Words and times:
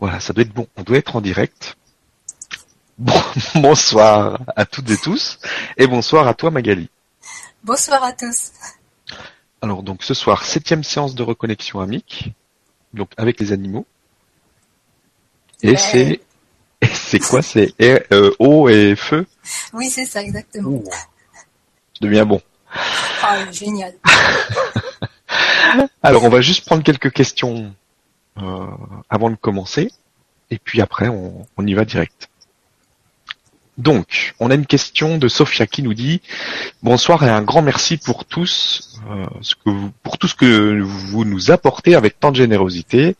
Voilà, 0.00 0.18
ça 0.18 0.32
doit 0.32 0.42
être 0.42 0.52
bon. 0.52 0.66
On 0.76 0.82
doit 0.82 0.96
être 0.96 1.14
en 1.14 1.20
direct. 1.20 1.76
Bon, 2.98 3.22
bonsoir 3.54 4.40
à 4.56 4.64
toutes 4.64 4.90
et 4.90 4.96
tous, 4.96 5.38
et 5.76 5.86
bonsoir 5.86 6.26
à 6.26 6.34
toi 6.34 6.50
Magali. 6.50 6.88
Bonsoir 7.62 8.02
à 8.02 8.12
tous. 8.12 8.50
Alors 9.62 9.82
donc 9.82 10.02
ce 10.02 10.14
soir, 10.14 10.44
septième 10.44 10.82
séance 10.82 11.14
de 11.14 11.22
reconnexion 11.22 11.80
amique, 11.80 12.32
donc 12.94 13.10
avec 13.16 13.38
les 13.40 13.52
animaux. 13.52 13.86
Et 15.62 15.76
c'est 15.76 16.20
c'est 16.92 17.18
quoi? 17.18 17.42
C'est 17.42 17.74
euh, 18.12 18.32
eau 18.38 18.68
et 18.68 18.96
feu 18.96 19.26
Oui, 19.72 19.90
c'est 19.90 20.06
ça, 20.06 20.22
exactement. 20.22 20.82
Ça 20.90 20.98
devient 22.00 22.24
bon. 22.26 22.40
Ah, 23.22 23.50
génial. 23.52 23.94
Alors, 26.02 26.24
on 26.24 26.28
va 26.28 26.40
juste 26.40 26.64
prendre 26.64 26.82
quelques 26.82 27.12
questions 27.12 27.74
avant 29.08 29.30
de 29.30 29.36
commencer, 29.36 29.90
et 30.50 30.58
puis 30.58 30.80
après, 30.80 31.08
on, 31.08 31.46
on 31.56 31.66
y 31.66 31.74
va 31.74 31.84
direct. 31.84 32.30
Donc, 33.80 34.34
on 34.40 34.50
a 34.50 34.54
une 34.54 34.66
question 34.66 35.16
de 35.16 35.26
Sophia 35.26 35.66
qui 35.66 35.82
nous 35.82 35.94
dit 35.94 36.20
bonsoir 36.82 37.22
et 37.24 37.30
un 37.30 37.40
grand 37.40 37.62
merci 37.62 37.96
pour 37.96 38.26
tous, 38.26 39.00
euh, 39.08 39.24
pour 40.02 40.18
tout 40.18 40.28
ce 40.28 40.34
que 40.34 40.80
vous 40.82 41.24
nous 41.24 41.50
apportez 41.50 41.94
avec 41.94 42.20
tant 42.20 42.30
de 42.30 42.36
générosité. 42.36 43.16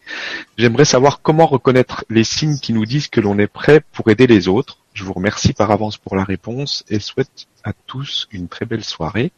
J'aimerais 0.59 0.84
savoir 0.84 1.23
comment 1.23 1.46
reconnaître 1.46 2.05
les 2.10 2.24
signes 2.24 2.59
qui 2.59 2.74
nous 2.74 2.84
disent 2.84 3.09
que 3.09 3.21
l'on 3.21 3.38
est 3.38 3.46
prêt 3.46 3.80
pour 3.93 4.10
aider 4.10 4.27
les 4.27 4.48
autres. 4.48 4.77
Je 4.93 5.02
vous 5.02 5.15
remercie 5.15 5.55
par 5.55 5.71
avance 5.71 5.96
pour 5.96 6.15
la 6.15 6.24
réponse 6.24 6.84
et 6.91 7.01
souhaite 7.01 7.46
à 7.65 7.73
tous 7.87 8.29
une 8.30 8.48
très 8.48 8.66
belle 8.66 8.84
soirée. 8.84 9.32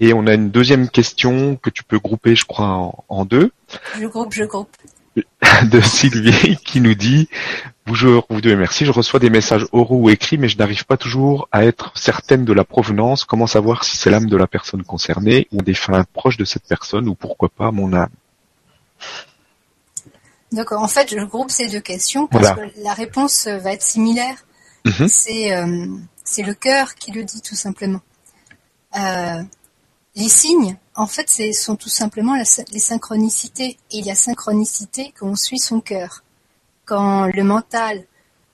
Et 0.00 0.12
on 0.12 0.26
a 0.26 0.34
une 0.34 0.50
deuxième 0.50 0.88
question 0.88 1.56
que 1.56 1.70
tu 1.70 1.84
peux 1.84 1.98
grouper, 1.98 2.34
je 2.34 2.44
crois, 2.44 2.66
en, 2.66 3.04
en 3.08 3.24
deux. 3.24 3.52
Je 3.98 4.06
groupe, 4.06 4.32
je 4.32 4.44
groupe. 4.44 4.68
De 5.70 5.80
Sylvie 5.80 6.56
qui 6.56 6.80
nous 6.80 6.94
dit 6.96 7.28
Bonjour, 7.86 8.26
vous 8.30 8.40
devez 8.40 8.56
merci. 8.56 8.84
Je 8.84 8.90
reçois 8.90 9.20
des 9.20 9.30
messages 9.30 9.66
oraux 9.70 9.98
ou 10.00 10.10
écrits, 10.10 10.38
mais 10.38 10.48
je 10.48 10.58
n'arrive 10.58 10.84
pas 10.86 10.96
toujours 10.96 11.48
à 11.52 11.64
être 11.64 11.92
certaine 11.96 12.44
de 12.44 12.52
la 12.52 12.64
provenance. 12.64 13.24
Comment 13.24 13.46
savoir 13.46 13.84
si 13.84 13.96
c'est 13.96 14.10
l'âme 14.10 14.26
de 14.28 14.36
la 14.36 14.48
personne 14.48 14.82
concernée 14.82 15.46
ou 15.52 15.62
des 15.62 15.74
fins 15.74 16.04
proches 16.14 16.36
de 16.36 16.44
cette 16.44 16.64
personne 16.66 17.06
ou 17.08 17.14
pourquoi 17.14 17.48
pas 17.48 17.70
mon 17.70 17.92
âme? 17.92 18.08
D'accord. 20.50 20.82
En 20.82 20.88
fait, 20.88 21.08
je 21.10 21.24
groupe 21.24 21.50
ces 21.50 21.68
deux 21.68 21.80
questions 21.80 22.26
parce 22.26 22.52
Voilà. 22.52 22.68
que 22.70 22.82
la 22.82 22.94
réponse 22.94 23.46
va 23.46 23.72
être 23.72 23.82
similaire. 23.82 24.36
Mhm. 24.84 25.08
C'est 25.08 25.54
euh, 25.54 25.86
c'est 26.24 26.42
le 26.42 26.54
cœur 26.54 26.94
qui 26.94 27.12
le 27.12 27.22
dit 27.24 27.42
tout 27.42 27.54
simplement. 27.56 28.00
Euh, 28.98 29.42
les 30.16 30.28
signes, 30.28 30.76
en 30.94 31.06
fait, 31.06 31.28
c'est 31.28 31.52
sont 31.52 31.76
tout 31.76 31.88
simplement 31.88 32.36
les 32.36 32.78
synchronicités. 32.78 33.78
Et 33.90 33.98
il 33.98 34.06
y 34.06 34.10
a 34.10 34.14
synchronicité 34.14 35.12
quand 35.18 35.26
on 35.26 35.36
suit 35.36 35.58
son 35.58 35.80
cœur. 35.80 36.22
Quand 36.84 37.26
le 37.26 37.42
mental 37.42 38.04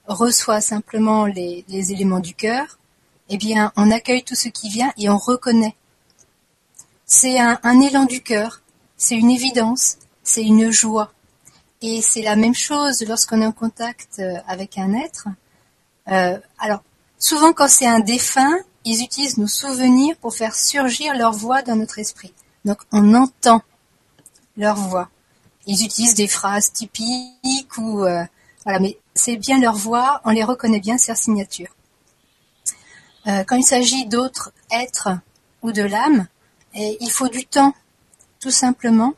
reçoit 0.07 0.61
simplement 0.61 1.27
les, 1.27 1.65
les 1.69 1.93
éléments 1.93 2.21
du 2.21 2.35
cœur, 2.35 2.79
eh 3.29 3.37
bien, 3.37 3.73
on 3.77 3.91
accueille 3.91 4.23
tout 4.23 4.35
ce 4.35 4.49
qui 4.49 4.69
vient 4.69 4.93
et 4.97 5.09
on 5.09 5.19
reconnaît. 5.19 5.77
C'est 7.05 7.39
un, 7.39 7.59
un 7.63 7.81
élan 7.81 8.05
du 8.05 8.23
cœur, 8.23 8.63
c'est 8.97 9.17
une 9.17 9.31
évidence, 9.31 9.99
c'est 10.23 10.43
une 10.43 10.71
joie. 10.71 11.13
Et 11.83 12.03
c'est 12.03 12.23
la 12.23 12.37
même 12.37 12.55
chose 12.55 13.05
lorsqu'on 13.07 13.41
est 13.41 13.47
en 13.47 13.53
contact 13.53 14.19
euh, 14.19 14.35
avec 14.47 14.79
un 14.79 14.95
être. 14.95 15.29
Euh, 16.09 16.39
alors, 16.59 16.83
souvent 17.19 17.53
quand 17.53 17.69
c'est 17.69 17.87
un 17.87 18.01
défunt, 18.01 18.59
ils 18.85 19.03
utilisent 19.03 19.39
nos 19.39 19.47
souvenirs 19.47 20.17
pour 20.21 20.35
faire 20.35 20.55
surgir 20.55 21.15
leur 21.15 21.33
voix 21.33 21.63
dans 21.63 21.77
notre 21.77 21.99
esprit. 21.99 22.33
Donc 22.65 22.79
on 22.93 23.15
entend 23.15 23.63
leur 24.57 24.77
voix. 24.77 25.09
Ils 25.67 25.85
utilisent 25.85 26.15
des 26.15 26.29
phrases 26.29 26.73
typiques 26.73 27.77
ou 27.79 28.05
euh, 28.05 28.25
voilà, 28.65 28.81
mais 28.81 28.99
c'est 29.15 29.37
bien 29.37 29.61
leur 29.61 29.77
voix, 29.77 30.21
on 30.25 30.31
les 30.31 30.45
reconnaît 30.45 30.81
bien, 30.81 30.99
c'est 30.99 31.13
leur 31.13 31.19
signature. 31.19 31.69
Euh, 33.27 33.45
quand 33.45 33.57
il 33.57 33.65
s'agit 33.65 34.07
d'autres 34.07 34.53
êtres 34.71 35.11
ou 35.63 35.73
de 35.73 35.83
l'âme, 35.83 36.27
il 36.75 37.11
faut 37.11 37.29
du 37.29 37.45
temps, 37.47 37.75
tout 38.39 38.51
simplement, 38.51 39.15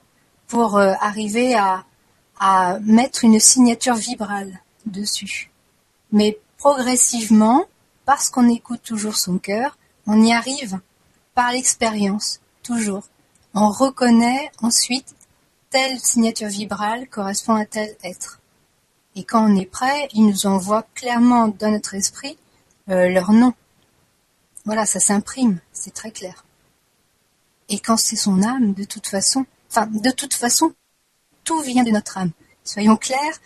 pour 0.49 0.77
euh, 0.77 0.95
arriver 1.01 1.55
à, 1.55 1.85
à 2.41 2.79
mettre 2.81 3.25
une 3.25 3.39
signature 3.39 3.95
vibrale 3.95 4.61
dessus. 4.87 5.51
Mais 6.11 6.39
progressivement, 6.59 7.67
parce 8.05 8.31
qu'on 8.31 8.49
écoute 8.49 8.83
toujours 8.83 9.17
son 9.17 9.39
cœur, 9.39 9.79
on 10.07 10.23
y 10.23 10.33
arrive 10.33 10.81
par 11.35 11.53
l'expérience, 11.53 12.41
toujours. 12.63 13.05
On 13.55 13.71
reconnaît 13.71 14.51
ensuite 14.63 15.15
telle 15.71 15.99
signature 15.99 16.49
vibrale 16.49 17.09
correspond 17.09 17.55
à 17.55 17.65
tel 17.65 17.97
être. 18.05 18.41
Et 19.15 19.25
quand 19.25 19.51
on 19.51 19.57
est 19.57 19.67
prêt, 19.67 20.09
il 20.13 20.27
nous 20.27 20.47
envoie 20.47 20.85
clairement 20.95 21.49
dans 21.49 21.71
notre 21.71 21.95
esprit 21.95 22.39
euh, 22.89 23.09
leur 23.09 23.33
nom. 23.33 23.53
Voilà, 24.65 24.87
ça 24.87 25.01
s'imprime, 25.01 25.61
c'est 25.73 25.93
très 25.93 26.11
clair. 26.11 26.45
Et 27.69 27.79
quand 27.79 27.97
c'est 27.97 28.17
son 28.17 28.43
âme, 28.43 28.75
de 28.75 28.85
toute 28.85 29.07
façon, 29.07 29.45
enfin, 29.71 29.87
de 29.87 30.11
toute 30.11 30.35
façon, 30.35 30.73
tout 31.45 31.61
vient 31.61 31.85
de 31.85 31.91
notre 31.91 32.19
âme. 32.19 32.31
Soyons 32.65 32.97
clairs, 32.97 33.41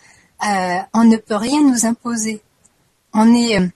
euh, 0.45 0.79
on 0.93 1.03
ne 1.03 1.17
peut 1.17 1.35
rien 1.35 1.61
nous 1.61 1.85
imposer. 1.85 2.41
On 3.13 3.33
est, 3.33 3.59
euh, 3.59 3.67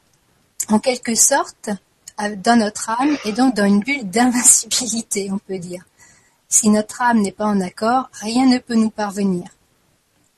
en 0.71 0.79
quelque 0.79 1.15
sorte, 1.15 1.69
euh, 2.21 2.35
dans 2.35 2.57
notre 2.57 2.89
âme 2.89 3.17
et 3.25 3.31
donc 3.31 3.55
dans 3.55 3.65
une 3.65 3.79
bulle 3.79 4.09
d'invincibilité, 4.09 5.29
on 5.31 5.39
peut 5.39 5.59
dire. 5.59 5.83
Si 6.47 6.69
notre 6.69 7.01
âme 7.01 7.21
n'est 7.21 7.31
pas 7.31 7.45
en 7.45 7.61
accord, 7.61 8.09
rien 8.13 8.45
ne 8.45 8.57
peut 8.57 8.75
nous 8.75 8.89
parvenir. 8.89 9.45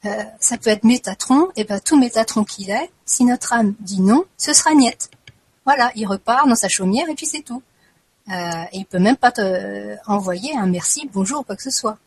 Euh, 0.05 0.23
ça 0.39 0.57
peut 0.57 0.69
être 0.69 0.83
Métatron, 0.83 1.49
et 1.55 1.63
ben 1.63 1.79
tout 1.79 1.97
Métatron 1.97 2.43
qu'il 2.43 2.69
est, 2.69 2.91
si 3.05 3.23
notre 3.23 3.53
âme 3.53 3.73
dit 3.79 4.01
non, 4.01 4.25
ce 4.37 4.53
sera 4.53 4.73
Niette. 4.73 5.09
Voilà, 5.65 5.91
il 5.95 6.05
repart 6.05 6.47
dans 6.47 6.55
sa 6.55 6.67
chaumière 6.67 7.07
et 7.09 7.15
puis 7.15 7.25
c'est 7.25 7.41
tout. 7.41 7.63
Euh, 8.29 8.63
et 8.71 8.79
il 8.79 8.85
peut 8.85 8.99
même 8.99 9.15
pas 9.15 9.31
te 9.31 9.41
euh, 9.41 9.95
envoyer 10.05 10.55
un 10.57 10.67
merci, 10.67 11.09
bonjour 11.13 11.41
ou 11.41 11.43
quoi 11.43 11.55
que 11.55 11.63
ce 11.63 11.71
soit. 11.71 11.97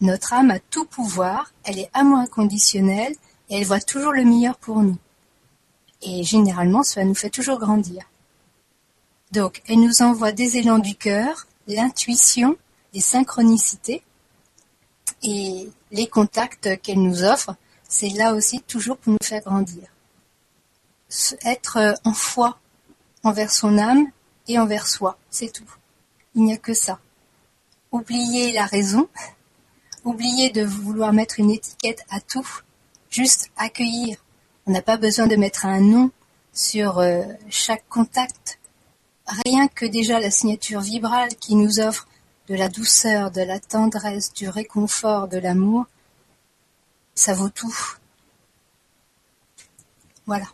Notre 0.00 0.32
âme 0.32 0.50
a 0.50 0.58
tout 0.58 0.84
pouvoir, 0.84 1.52
elle 1.64 1.78
est 1.78 1.90
amour 1.92 2.18
inconditionnel 2.18 3.14
et 3.50 3.58
elle 3.58 3.66
voit 3.66 3.80
toujours 3.80 4.12
le 4.12 4.24
meilleur 4.24 4.56
pour 4.56 4.82
nous. 4.82 4.96
Et 6.02 6.22
généralement, 6.22 6.82
cela 6.82 7.04
nous 7.04 7.14
fait 7.14 7.30
toujours 7.30 7.58
grandir. 7.58 8.04
Donc, 9.32 9.62
elle 9.68 9.80
nous 9.80 10.02
envoie 10.02 10.32
des 10.32 10.56
élans 10.56 10.78
du 10.78 10.96
cœur, 10.96 11.46
l'intuition, 11.66 12.56
les 12.92 13.00
synchronicités 13.00 14.02
et 15.22 15.68
les 15.92 16.06
contacts 16.08 16.80
qu'elle 16.82 17.02
nous 17.02 17.22
offre, 17.22 17.54
c'est 17.88 18.08
là 18.10 18.34
aussi 18.34 18.60
toujours 18.62 18.96
pour 18.96 19.12
nous 19.12 19.18
faire 19.22 19.42
grandir. 19.42 19.84
Être 21.44 21.76
euh, 21.76 21.92
en 22.04 22.14
foi 22.14 22.58
envers 23.24 23.50
son 23.50 23.78
âme 23.78 24.06
et 24.48 24.58
envers 24.58 24.86
soi, 24.86 25.18
c'est 25.28 25.52
tout. 25.52 25.68
Il 26.34 26.44
n'y 26.44 26.54
a 26.54 26.56
que 26.56 26.72
ça. 26.72 27.00
Oublier 27.92 28.52
la 28.52 28.64
raison, 28.64 29.08
oublier 30.04 30.50
de 30.50 30.64
vouloir 30.64 31.12
mettre 31.12 31.40
une 31.40 31.50
étiquette 31.50 32.04
à 32.10 32.20
tout, 32.20 32.48
juste 33.10 33.50
accueillir. 33.56 34.18
On 34.70 34.72
n'a 34.72 34.82
pas 34.82 34.98
besoin 34.98 35.26
de 35.26 35.34
mettre 35.34 35.66
un 35.66 35.80
nom 35.80 36.12
sur 36.52 37.00
euh, 37.00 37.24
chaque 37.48 37.88
contact. 37.88 38.60
Rien 39.44 39.66
que 39.66 39.84
déjà 39.84 40.20
la 40.20 40.30
signature 40.30 40.80
vibrale 40.80 41.34
qui 41.40 41.56
nous 41.56 41.80
offre 41.80 42.06
de 42.46 42.54
la 42.54 42.68
douceur, 42.68 43.32
de 43.32 43.42
la 43.42 43.58
tendresse, 43.58 44.32
du 44.32 44.48
réconfort, 44.48 45.26
de 45.26 45.38
l'amour, 45.38 45.86
ça 47.16 47.34
vaut 47.34 47.48
tout. 47.48 47.76
Voilà. 50.26 50.46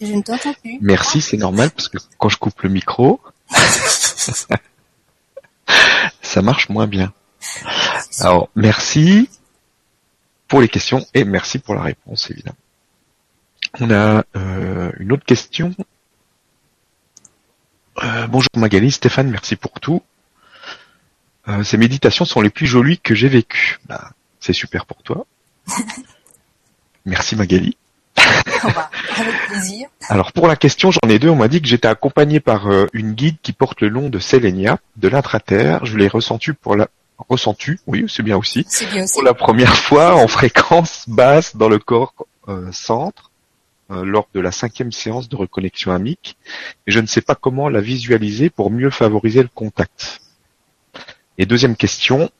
Je 0.00 0.12
ne 0.12 0.22
t'entends 0.22 0.54
plus. 0.54 0.78
Merci, 0.80 1.22
c'est 1.22 1.36
normal 1.36 1.70
parce 1.70 1.88
que 1.88 1.98
quand 2.18 2.28
je 2.28 2.38
coupe 2.38 2.60
le 2.62 2.70
micro, 2.70 3.20
ça 6.22 6.42
marche 6.42 6.70
moins 6.70 6.88
bien. 6.88 7.12
Alors, 8.20 8.48
merci 8.54 9.28
pour 10.48 10.60
les 10.60 10.68
questions 10.68 11.06
et 11.14 11.24
merci 11.24 11.58
pour 11.58 11.74
la 11.74 11.82
réponse, 11.82 12.30
évidemment. 12.30 12.56
On 13.80 13.90
a 13.90 14.24
euh, 14.36 14.92
une 14.98 15.12
autre 15.12 15.24
question. 15.24 15.74
Euh, 18.02 18.26
bonjour 18.26 18.50
Magali, 18.56 18.90
Stéphane, 18.90 19.30
merci 19.30 19.56
pour 19.56 19.80
tout. 19.80 20.02
Euh, 21.48 21.62
ces 21.62 21.76
méditations 21.76 22.24
sont 22.24 22.40
les 22.40 22.50
plus 22.50 22.66
jolies 22.66 22.98
que 22.98 23.14
j'ai 23.14 23.28
vécues. 23.28 23.78
Bah, 23.86 24.10
c'est 24.40 24.52
super 24.52 24.86
pour 24.86 25.02
toi. 25.02 25.26
Merci 27.04 27.36
Magali. 27.36 27.76
Avec 28.16 29.46
plaisir. 29.48 29.88
Alors 30.08 30.32
pour 30.32 30.48
la 30.48 30.56
question, 30.56 30.90
j'en 30.90 31.08
ai 31.08 31.20
deux. 31.20 31.28
On 31.28 31.36
m'a 31.36 31.46
dit 31.46 31.62
que 31.62 31.68
j'étais 31.68 31.86
accompagné 31.86 32.40
par 32.40 32.68
une 32.92 33.12
guide 33.12 33.36
qui 33.42 33.52
porte 33.52 33.80
le 33.80 33.90
nom 33.90 34.08
de 34.08 34.18
Selenia, 34.18 34.78
de 34.96 35.06
l'intraterre. 35.06 35.86
Je 35.86 35.96
l'ai 35.96 36.08
ressenti 36.08 36.52
pour 36.52 36.74
la 36.74 36.88
ressenti, 37.28 37.72
oui, 37.86 38.06
c'est 38.08 38.22
bien 38.22 38.36
aussi, 38.36 38.64
C'est 38.68 38.90
bien 38.90 39.04
aussi. 39.04 39.14
pour 39.14 39.22
la 39.22 39.34
première 39.34 39.74
fois 39.76 40.14
en 40.16 40.28
fréquence 40.28 41.04
basse 41.08 41.56
dans 41.56 41.68
le 41.68 41.78
corps 41.78 42.14
euh, 42.48 42.70
centre 42.72 43.30
euh, 43.90 44.04
lors 44.04 44.28
de 44.34 44.40
la 44.40 44.52
cinquième 44.52 44.92
séance 44.92 45.28
de 45.28 45.36
reconnexion 45.36 45.92
amique. 45.92 46.36
Et 46.86 46.90
je 46.90 47.00
ne 47.00 47.06
sais 47.06 47.20
pas 47.20 47.34
comment 47.34 47.68
la 47.68 47.80
visualiser 47.80 48.50
pour 48.50 48.70
mieux 48.70 48.90
favoriser 48.90 49.42
le 49.42 49.48
contact. 49.54 50.20
Et 51.38 51.46
deuxième 51.46 51.76
question, 51.76 52.30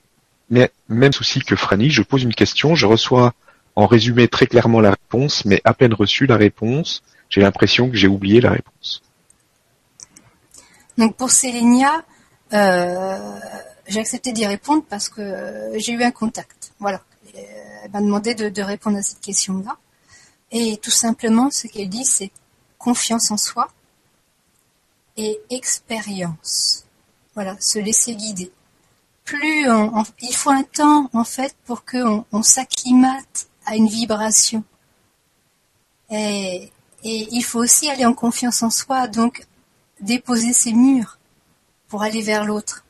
mais 0.50 0.70
même 0.88 1.12
souci 1.12 1.40
que 1.40 1.56
Franny, 1.56 1.90
je 1.90 2.02
pose 2.02 2.22
une 2.22 2.34
question, 2.34 2.74
je 2.74 2.86
reçois 2.86 3.34
en 3.74 3.86
résumé 3.86 4.26
très 4.28 4.46
clairement 4.46 4.80
la 4.80 4.90
réponse, 4.90 5.44
mais 5.44 5.60
à 5.64 5.74
peine 5.74 5.92
reçu 5.92 6.26
la 6.26 6.36
réponse, 6.36 7.02
j'ai 7.28 7.42
l'impression 7.42 7.90
que 7.90 7.96
j'ai 7.96 8.08
oublié 8.08 8.40
la 8.40 8.50
réponse. 8.50 9.02
Donc 10.96 11.16
pour 11.16 11.30
Sélénia, 11.30 12.02
euh, 12.54 13.18
j'ai 13.88 14.00
accepté 14.00 14.32
d'y 14.32 14.46
répondre 14.46 14.82
parce 14.88 15.08
que 15.08 15.72
j'ai 15.76 15.92
eu 15.92 16.02
un 16.02 16.10
contact. 16.10 16.72
Voilà. 16.78 17.02
Elle 17.34 17.90
m'a 17.92 18.00
demandé 18.00 18.34
de, 18.34 18.62
répondre 18.62 18.98
à 18.98 19.02
cette 19.02 19.20
question-là. 19.20 19.76
Et 20.50 20.76
tout 20.78 20.90
simplement, 20.90 21.50
ce 21.50 21.66
qu'elle 21.66 21.88
dit, 21.88 22.04
c'est 22.04 22.30
confiance 22.78 23.30
en 23.30 23.36
soi 23.36 23.68
et 25.16 25.40
expérience. 25.50 26.84
Voilà, 27.34 27.56
se 27.60 27.78
laisser 27.78 28.14
guider. 28.14 28.50
Plus 29.24 29.66
il 30.20 30.34
faut 30.34 30.50
un 30.50 30.62
temps 30.62 31.10
en 31.12 31.24
fait 31.24 31.56
pour 31.64 31.84
qu'on 31.84 32.24
on, 32.30 32.42
s'acclimate 32.42 33.48
à 33.66 33.76
une 33.76 33.88
vibration. 33.88 34.62
Et 36.10 36.70
il 37.02 37.42
faut 37.42 37.58
aussi 37.58 37.90
aller 37.90 38.04
en 38.04 38.14
confiance 38.14 38.62
en 38.62 38.70
soi, 38.70 39.08
donc 39.08 39.44
déposer 40.00 40.52
ses 40.52 40.72
murs 40.72 41.18
pour 41.88 42.02
aller 42.02 42.22
vers 42.22 42.44
l'autre. 42.44 42.85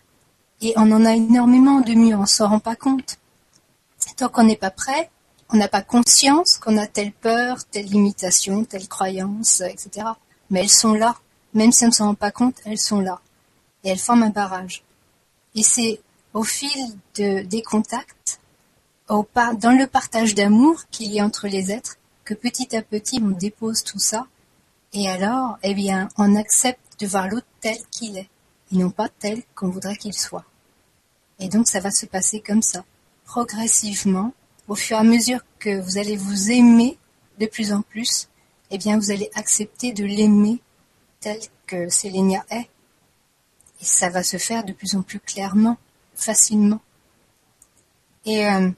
Et 0.60 0.72
on 0.76 0.90
en 0.92 1.04
a 1.04 1.14
énormément 1.14 1.80
de 1.80 1.92
murs, 1.92 2.20
on 2.20 2.26
s'en 2.26 2.48
rend 2.48 2.60
pas 2.60 2.76
compte. 2.76 3.18
Tant 4.16 4.28
qu'on 4.28 4.44
n'est 4.44 4.56
pas 4.56 4.70
prêt, 4.70 5.10
on 5.50 5.56
n'a 5.56 5.68
pas 5.68 5.82
conscience 5.82 6.58
qu'on 6.58 6.76
a 6.78 6.86
telle 6.86 7.12
peur, 7.12 7.64
telle 7.66 7.86
limitation, 7.86 8.64
telle 8.64 8.88
croyance, 8.88 9.60
etc. 9.60 10.06
Mais 10.50 10.60
elles 10.60 10.70
sont 10.70 10.94
là. 10.94 11.16
Même 11.54 11.72
si 11.72 11.84
on 11.84 11.88
ne 11.88 11.92
s'en 11.92 12.06
rend 12.06 12.14
pas 12.14 12.30
compte, 12.30 12.56
elles 12.64 12.78
sont 12.78 13.00
là. 13.00 13.20
Et 13.84 13.90
elles 13.90 13.98
forment 13.98 14.24
un 14.24 14.30
barrage. 14.30 14.82
Et 15.54 15.62
c'est 15.62 16.00
au 16.34 16.42
fil 16.42 16.96
de, 17.16 17.42
des 17.42 17.62
contacts, 17.62 18.40
dans 19.08 19.78
le 19.78 19.86
partage 19.86 20.34
d'amour 20.34 20.82
qu'il 20.90 21.12
y 21.12 21.20
a 21.20 21.24
entre 21.24 21.48
les 21.48 21.70
êtres, 21.70 21.96
que 22.24 22.34
petit 22.34 22.74
à 22.76 22.82
petit 22.82 23.20
on 23.22 23.30
dépose 23.30 23.84
tout 23.84 23.98
ça. 23.98 24.26
Et 24.92 25.08
alors, 25.08 25.58
eh 25.62 25.74
bien, 25.74 26.08
on 26.18 26.36
accepte 26.36 27.00
de 27.00 27.06
voir 27.06 27.28
l'autre 27.28 27.46
tel 27.60 27.76
qu'il 27.90 28.18
est, 28.18 28.28
et 28.72 28.76
non 28.76 28.90
pas 28.90 29.08
tel 29.08 29.42
qu'on 29.54 29.68
voudrait 29.68 29.96
qu'il 29.96 30.14
soit. 30.14 30.44
Et 31.38 31.48
donc 31.48 31.68
ça 31.68 31.80
va 31.80 31.90
se 31.90 32.06
passer 32.06 32.40
comme 32.40 32.62
ça, 32.62 32.84
progressivement, 33.24 34.32
au 34.68 34.74
fur 34.74 34.96
et 34.96 35.00
à 35.00 35.04
mesure 35.04 35.40
que 35.58 35.80
vous 35.80 35.98
allez 35.98 36.16
vous 36.16 36.50
aimer 36.50 36.98
de 37.38 37.46
plus 37.46 37.72
en 37.72 37.82
plus, 37.82 38.28
eh 38.70 38.78
bien 38.78 38.98
vous 38.98 39.10
allez 39.10 39.30
accepter 39.34 39.92
de 39.92 40.04
l'aimer 40.04 40.60
tel 41.20 41.38
que 41.66 41.88
Sélénia 41.88 42.44
est. 42.50 42.68
Et 43.80 43.84
ça 43.84 44.08
va 44.08 44.22
se 44.22 44.38
faire 44.38 44.64
de 44.64 44.72
plus 44.72 44.96
en 44.96 45.02
plus 45.02 45.20
clairement, 45.20 45.76
facilement. 46.14 46.80
Et 48.24 48.46
euh, 48.48 48.70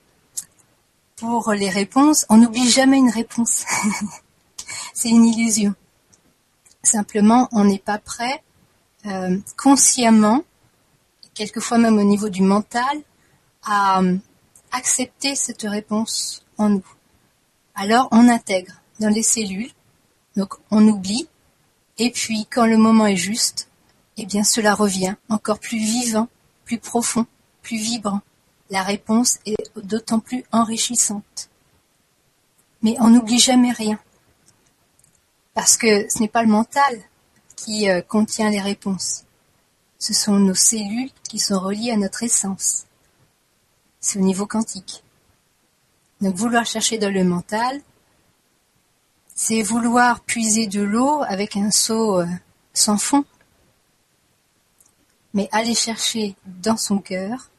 pour 1.17 1.52
les 1.52 1.70
réponses, 1.70 2.26
on 2.29 2.37
n'oublie 2.37 2.69
jamais 2.69 2.99
une 2.99 3.11
réponse. 3.11 3.64
C'est 4.94 5.08
une 5.08 5.25
illusion. 5.25 5.75
Simplement, 6.82 7.49
on 7.52 7.64
n'est 7.64 7.79
pas 7.79 7.99
prêt 7.99 8.43
euh, 9.06 9.38
consciemment, 9.56 10.42
quelquefois 11.34 11.78
même 11.78 11.98
au 11.98 12.04
niveau 12.04 12.28
du 12.28 12.42
mental, 12.42 12.98
à 13.62 14.00
euh, 14.00 14.16
accepter 14.72 15.34
cette 15.34 15.62
réponse 15.62 16.44
en 16.56 16.70
nous. 16.70 16.86
Alors 17.74 18.08
on 18.10 18.28
intègre 18.28 18.74
dans 19.00 19.08
les 19.08 19.22
cellules, 19.22 19.70
donc 20.36 20.54
on 20.70 20.86
oublie, 20.86 21.28
et 21.98 22.10
puis 22.10 22.46
quand 22.50 22.66
le 22.66 22.76
moment 22.76 23.06
est 23.06 23.16
juste, 23.16 23.68
eh 24.16 24.26
bien 24.26 24.42
cela 24.42 24.74
revient 24.74 25.14
encore 25.28 25.60
plus 25.60 25.78
vivant, 25.78 26.28
plus 26.64 26.78
profond, 26.78 27.26
plus 27.62 27.78
vibrant. 27.78 28.20
La 28.70 28.82
réponse 28.82 29.38
est 29.46 29.56
d'autant 29.76 30.20
plus 30.20 30.44
enrichissante. 30.52 31.48
Mais 32.82 32.96
on 33.00 33.08
n'oublie 33.08 33.38
jamais 33.38 33.72
rien. 33.72 33.98
Parce 35.54 35.76
que 35.76 36.08
ce 36.08 36.20
n'est 36.20 36.28
pas 36.28 36.42
le 36.42 36.48
mental 36.48 37.00
qui 37.58 37.90
euh, 37.90 38.00
contient 38.02 38.50
les 38.50 38.60
réponses. 38.60 39.25
Ce 39.99 40.14
sont 40.14 40.38
nos 40.38 40.55
cellules 40.55 41.10
qui 41.25 41.38
sont 41.38 41.58
reliées 41.58 41.90
à 41.90 41.96
notre 41.96 42.22
essence. 42.22 42.87
C'est 44.00 44.19
au 44.19 44.22
niveau 44.22 44.46
quantique. 44.46 45.02
Donc 46.20 46.37
vouloir 46.37 46.64
chercher 46.64 46.99
dans 46.99 47.12
le 47.12 47.25
mental, 47.25 47.81
c'est 49.34 49.62
vouloir 49.62 50.20
puiser 50.20 50.66
de 50.69 50.82
l'eau 50.82 51.22
avec 51.26 51.56
un 51.56 51.70
seau 51.70 52.20
euh, 52.20 52.26
sans 52.75 52.99
fond. 52.99 53.25
Mais 55.34 55.49
aller 55.52 55.75
chercher 55.75 56.37
dans 56.46 56.76
son 56.76 56.99
cœur, 56.99 57.50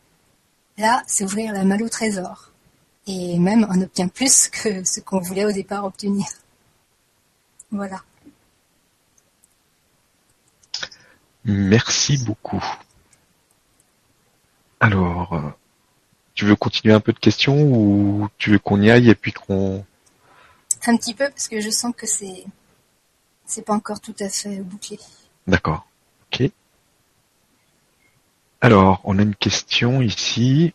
là, 0.78 1.04
c'est 1.08 1.26
ouvrir 1.26 1.54
la 1.54 1.66
malle 1.66 1.84
au 1.84 1.90
trésor. 1.90 2.52
Et 3.06 3.38
même 3.38 3.68
on 3.70 3.82
obtient 3.82 4.08
plus 4.08 4.48
que 4.48 4.84
ce 4.84 5.02
qu'on 5.02 5.20
voulait 5.20 5.46
au 5.46 5.52
départ 5.52 5.84
obtenir. 5.84 6.26
Voilà. 7.72 8.02
Merci 11.46 12.18
beaucoup. 12.18 12.64
Alors, 14.80 15.34
euh, 15.34 15.50
tu 16.34 16.46
veux 16.46 16.56
continuer 16.56 16.94
un 16.94 17.00
peu 17.00 17.14
de 17.14 17.20
questions 17.20 17.62
ou 17.62 18.30
tu 18.38 18.52
veux 18.52 18.60
qu'on 18.60 18.82
y 18.82 18.90
aille 18.90 19.10
et 19.10 19.16
puis 19.16 19.34
qu'on... 19.34 19.86
Un 20.88 20.96
petit 20.96 21.14
peu 21.14 21.30
parce 21.30 21.48
que 21.48 21.60
je 21.60 21.70
sens 21.70 21.94
que 21.96 22.08
c'est 22.08 22.46
c'est 23.46 23.66
pas 23.66 23.74
encore 23.74 24.00
tout 24.00 24.16
à 24.20 24.30
fait 24.30 24.62
bouclé. 24.62 25.00
D'accord. 25.48 25.86
Ok. 26.32 26.50
Alors, 28.62 29.02
on 29.04 29.18
a 29.18 29.22
une 29.24 29.36
question 29.36 30.02
ici. 30.02 30.74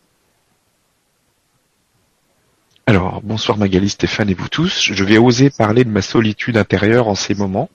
Alors, 2.85 3.21
bonsoir 3.21 3.57
Magali, 3.57 3.89
Stéphane 3.89 4.29
et 4.29 4.33
vous 4.33 4.49
tous. 4.49 4.91
Je 4.91 5.03
vais 5.03 5.17
oser 5.17 5.49
parler 5.49 5.85
de 5.85 5.89
ma 5.89 6.01
solitude 6.01 6.57
intérieure 6.57 7.07
en 7.07 7.15
ces 7.15 7.33
moments. 7.33 7.69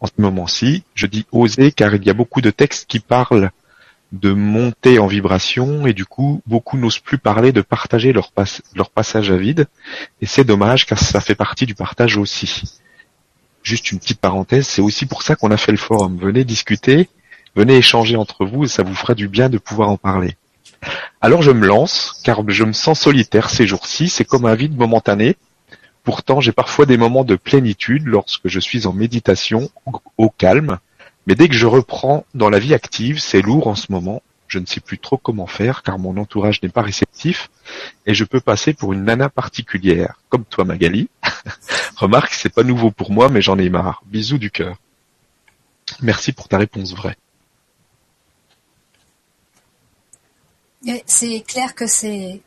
En 0.00 0.06
ce 0.06 0.12
moment-ci, 0.18 0.84
je 0.94 1.06
dis 1.06 1.26
oser 1.32 1.72
car 1.72 1.94
il 1.94 2.04
y 2.04 2.10
a 2.10 2.14
beaucoup 2.14 2.40
de 2.40 2.50
textes 2.50 2.86
qui 2.88 3.00
parlent 3.00 3.50
de 4.12 4.32
monter 4.32 4.98
en 4.98 5.06
vibration 5.06 5.86
et 5.86 5.92
du 5.92 6.06
coup, 6.06 6.40
beaucoup 6.46 6.78
n'osent 6.78 7.00
plus 7.00 7.18
parler 7.18 7.52
de 7.52 7.60
partager 7.60 8.12
leur, 8.12 8.30
passage 8.90 9.30
à 9.30 9.36
vide. 9.36 9.66
Et 10.22 10.26
c'est 10.26 10.44
dommage 10.44 10.86
car 10.86 10.98
ça 10.98 11.20
fait 11.20 11.34
partie 11.34 11.66
du 11.66 11.74
partage 11.74 12.16
aussi. 12.16 12.78
Juste 13.62 13.92
une 13.92 13.98
petite 13.98 14.20
parenthèse, 14.20 14.66
c'est 14.66 14.80
aussi 14.80 15.04
pour 15.04 15.22
ça 15.22 15.36
qu'on 15.36 15.50
a 15.50 15.56
fait 15.56 15.72
le 15.72 15.78
forum. 15.78 16.16
Venez 16.18 16.44
discuter, 16.44 17.08
venez 17.54 17.76
échanger 17.76 18.16
entre 18.16 18.46
vous 18.46 18.64
et 18.64 18.68
ça 18.68 18.82
vous 18.82 18.94
fera 18.94 19.14
du 19.14 19.28
bien 19.28 19.48
de 19.48 19.58
pouvoir 19.58 19.90
en 19.90 19.96
parler. 19.96 20.36
Alors 21.20 21.42
je 21.42 21.50
me 21.50 21.66
lance, 21.66 22.20
car 22.24 22.48
je 22.48 22.64
me 22.64 22.72
sens 22.72 23.00
solitaire 23.00 23.50
ces 23.50 23.66
jours-ci, 23.66 24.08
c'est 24.08 24.24
comme 24.24 24.46
un 24.46 24.54
vide 24.54 24.76
momentané. 24.76 25.36
Pourtant, 26.08 26.40
j'ai 26.40 26.52
parfois 26.52 26.86
des 26.86 26.96
moments 26.96 27.22
de 27.22 27.36
plénitude 27.36 28.06
lorsque 28.06 28.48
je 28.48 28.60
suis 28.60 28.86
en 28.86 28.94
méditation, 28.94 29.70
au 30.16 30.30
calme. 30.30 30.78
Mais 31.26 31.34
dès 31.34 31.48
que 31.48 31.54
je 31.54 31.66
reprends 31.66 32.24
dans 32.32 32.48
la 32.48 32.58
vie 32.58 32.72
active, 32.72 33.20
c'est 33.20 33.42
lourd 33.42 33.66
en 33.66 33.74
ce 33.74 33.92
moment. 33.92 34.22
Je 34.46 34.58
ne 34.58 34.64
sais 34.64 34.80
plus 34.80 34.98
trop 34.98 35.18
comment 35.18 35.46
faire 35.46 35.82
car 35.82 35.98
mon 35.98 36.16
entourage 36.16 36.62
n'est 36.62 36.70
pas 36.70 36.80
réceptif 36.80 37.50
et 38.06 38.14
je 38.14 38.24
peux 38.24 38.40
passer 38.40 38.72
pour 38.72 38.94
une 38.94 39.04
nana 39.04 39.28
particulière, 39.28 40.18
comme 40.30 40.46
toi 40.46 40.64
Magali. 40.64 41.10
Remarque, 41.96 42.32
c'est 42.32 42.54
pas 42.54 42.62
nouveau 42.62 42.90
pour 42.90 43.12
moi, 43.12 43.28
mais 43.28 43.42
j'en 43.42 43.58
ai 43.58 43.68
marre. 43.68 44.02
Bisous 44.06 44.38
du 44.38 44.50
cœur. 44.50 44.78
Merci 46.00 46.32
pour 46.32 46.48
ta 46.48 46.56
réponse 46.56 46.94
vraie. 46.94 47.18
C'est 51.04 51.44
clair 51.46 51.74
que 51.74 51.86
c'est 51.86 52.40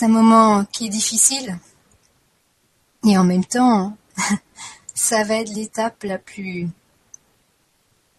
un 0.00 0.08
moment 0.08 0.64
qui 0.64 0.86
est 0.86 0.90
difficile. 0.90 1.60
Et 3.06 3.18
en 3.18 3.24
même 3.24 3.44
temps, 3.44 3.96
ça 4.94 5.24
va 5.24 5.36
être 5.36 5.50
l'étape 5.50 6.02
la 6.04 6.18
plus 6.18 6.68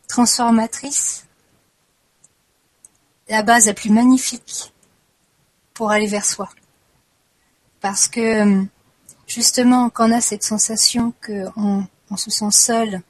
transformatrice, 0.07 1.25
la 3.27 3.41
base 3.41 3.65
la 3.65 3.73
plus 3.73 3.89
magnifique 3.89 4.73
pour 5.73 5.91
aller 5.91 6.07
vers 6.07 6.25
soi. 6.25 6.49
Parce 7.81 8.07
que 8.07 8.63
justement, 9.27 9.89
quand 9.89 10.09
on 10.09 10.13
a 10.13 10.21
cette 10.21 10.43
sensation 10.43 11.13
qu'on 11.25 11.87
on 12.11 12.17
se 12.17 12.29
sent 12.29 12.51
seul 12.51 13.01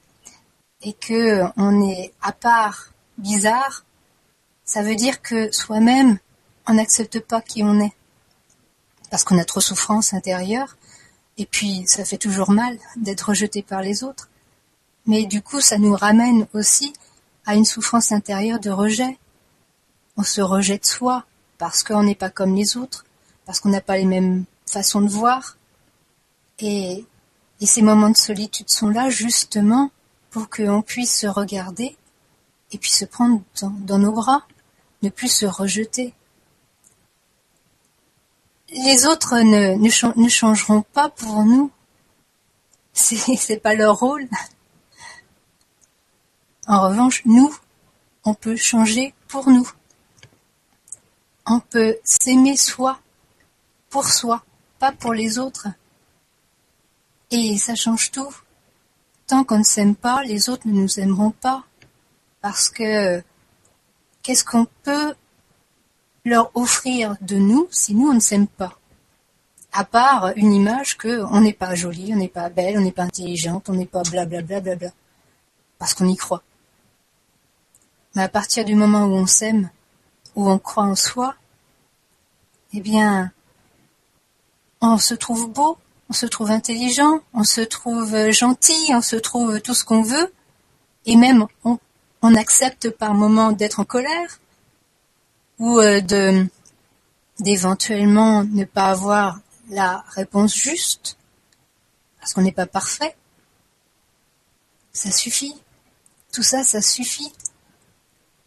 et 0.82 0.94
que 0.94 1.42
on 1.56 1.88
est 1.88 2.12
à 2.22 2.32
part, 2.32 2.92
bizarre, 3.18 3.84
ça 4.64 4.82
veut 4.82 4.96
dire 4.96 5.22
que 5.22 5.52
soi-même, 5.52 6.18
on 6.66 6.74
n'accepte 6.74 7.20
pas 7.20 7.40
qui 7.40 7.62
on 7.62 7.80
est. 7.80 7.92
Parce 9.10 9.24
qu'on 9.24 9.38
a 9.38 9.44
trop 9.44 9.60
souffrance 9.60 10.14
intérieure, 10.14 10.76
et 11.38 11.46
puis 11.46 11.84
ça 11.86 12.04
fait 12.04 12.18
toujours 12.18 12.50
mal 12.50 12.78
d'être 12.96 13.28
rejeté 13.28 13.62
par 13.62 13.82
les 13.82 14.04
autres. 14.04 14.28
Mais 15.06 15.24
du 15.24 15.42
coup, 15.42 15.60
ça 15.60 15.78
nous 15.78 15.94
ramène 15.94 16.46
aussi 16.54 16.92
à 17.44 17.54
une 17.54 17.64
souffrance 17.64 18.12
intérieure 18.12 18.58
de 18.58 18.70
rejet. 18.70 19.18
On 20.16 20.22
se 20.22 20.40
rejette 20.40 20.86
soi 20.86 21.24
parce 21.58 21.82
qu'on 21.82 22.02
n'est 22.02 22.14
pas 22.14 22.30
comme 22.30 22.54
les 22.54 22.76
autres, 22.76 23.04
parce 23.44 23.60
qu'on 23.60 23.68
n'a 23.68 23.80
pas 23.80 23.96
les 23.96 24.04
mêmes 24.04 24.44
façons 24.66 25.00
de 25.00 25.08
voir. 25.08 25.56
Et, 26.58 27.04
ces 27.60 27.82
moments 27.82 28.10
de 28.10 28.16
solitude 28.16 28.68
sont 28.68 28.88
là 28.88 29.08
justement 29.08 29.90
pour 30.30 30.50
qu'on 30.50 30.82
puisse 30.82 31.20
se 31.20 31.26
regarder 31.26 31.96
et 32.70 32.78
puis 32.78 32.90
se 32.90 33.06
prendre 33.06 33.42
dans 33.62 33.98
nos 33.98 34.12
bras, 34.12 34.46
ne 35.02 35.08
plus 35.08 35.32
se 35.32 35.46
rejeter, 35.46 36.12
les 38.70 39.06
autres 39.06 39.38
ne, 39.40 40.28
changeront 40.28 40.82
pas 40.82 41.08
pour 41.08 41.44
nous. 41.44 41.70
C'est 42.92 43.62
pas 43.62 43.74
leur 43.74 43.98
rôle. 43.98 44.28
En 46.66 46.88
revanche, 46.88 47.22
nous, 47.26 47.54
on 48.24 48.34
peut 48.34 48.56
changer 48.56 49.14
pour 49.28 49.48
nous. 49.48 49.70
On 51.46 51.60
peut 51.60 51.96
s'aimer 52.02 52.56
soi, 52.56 52.98
pour 53.88 54.08
soi, 54.08 54.44
pas 54.80 54.90
pour 54.90 55.12
les 55.12 55.38
autres. 55.38 55.68
Et 57.30 57.56
ça 57.56 57.76
change 57.76 58.10
tout. 58.10 58.34
Tant 59.28 59.44
qu'on 59.44 59.58
ne 59.58 59.64
s'aime 59.64 59.94
pas, 59.94 60.22
les 60.24 60.48
autres 60.48 60.66
ne 60.66 60.72
nous 60.72 60.98
aimeront 60.98 61.30
pas. 61.30 61.64
Parce 62.40 62.68
que 62.68 63.22
qu'est-ce 64.22 64.44
qu'on 64.44 64.66
peut 64.82 65.14
leur 66.26 66.50
offrir 66.56 67.16
de 67.20 67.36
nous 67.36 67.68
si 67.70 67.94
nous 67.94 68.08
on 68.08 68.14
ne 68.14 68.20
s'aime 68.20 68.48
pas. 68.48 68.76
À 69.72 69.84
part 69.84 70.32
une 70.34 70.52
image 70.52 70.98
que 70.98 71.22
on 71.30 71.40
n'est 71.40 71.52
pas 71.52 71.74
jolie, 71.76 72.12
on 72.12 72.16
n'est 72.16 72.28
pas 72.28 72.50
belle, 72.50 72.76
on 72.78 72.80
n'est 72.80 72.92
pas 72.92 73.04
intelligente, 73.04 73.70
on 73.70 73.74
n'est 73.74 73.86
pas 73.86 74.02
blablabla 74.02 74.60
bla 74.60 74.76
bla 74.76 74.88
parce 75.78 75.94
qu'on 75.94 76.08
y 76.08 76.16
croit. 76.16 76.42
Mais 78.14 78.22
à 78.22 78.28
partir 78.28 78.64
du 78.64 78.74
moment 78.74 79.04
où 79.04 79.12
on 79.12 79.26
s'aime, 79.26 79.70
où 80.34 80.50
on 80.50 80.58
croit 80.58 80.84
en 80.84 80.96
soi, 80.96 81.36
eh 82.72 82.80
bien, 82.80 83.30
on 84.80 84.98
se 84.98 85.14
trouve 85.14 85.48
beau, 85.48 85.78
on 86.10 86.12
se 86.12 86.26
trouve 86.26 86.50
intelligent, 86.50 87.20
on 87.34 87.44
se 87.44 87.60
trouve 87.60 88.30
gentil, 88.30 88.90
on 88.90 89.02
se 89.02 89.16
trouve 89.16 89.60
tout 89.60 89.74
ce 89.74 89.84
qu'on 89.84 90.02
veut, 90.02 90.32
et 91.04 91.14
même 91.14 91.46
on, 91.64 91.78
on 92.22 92.34
accepte 92.34 92.90
par 92.90 93.14
moments 93.14 93.52
d'être 93.52 93.78
en 93.78 93.84
colère, 93.84 94.40
ou 95.58 95.78
euh, 95.78 96.00
de 96.00 96.46
d'éventuellement 97.38 98.44
ne 98.44 98.64
pas 98.64 98.90
avoir 98.90 99.40
la 99.68 100.04
réponse 100.08 100.54
juste, 100.54 101.18
parce 102.18 102.32
qu'on 102.32 102.42
n'est 102.42 102.52
pas 102.52 102.66
parfait. 102.66 103.14
Ça 104.92 105.10
suffit. 105.10 105.54
Tout 106.32 106.42
ça, 106.42 106.64
ça 106.64 106.80
suffit. 106.80 107.32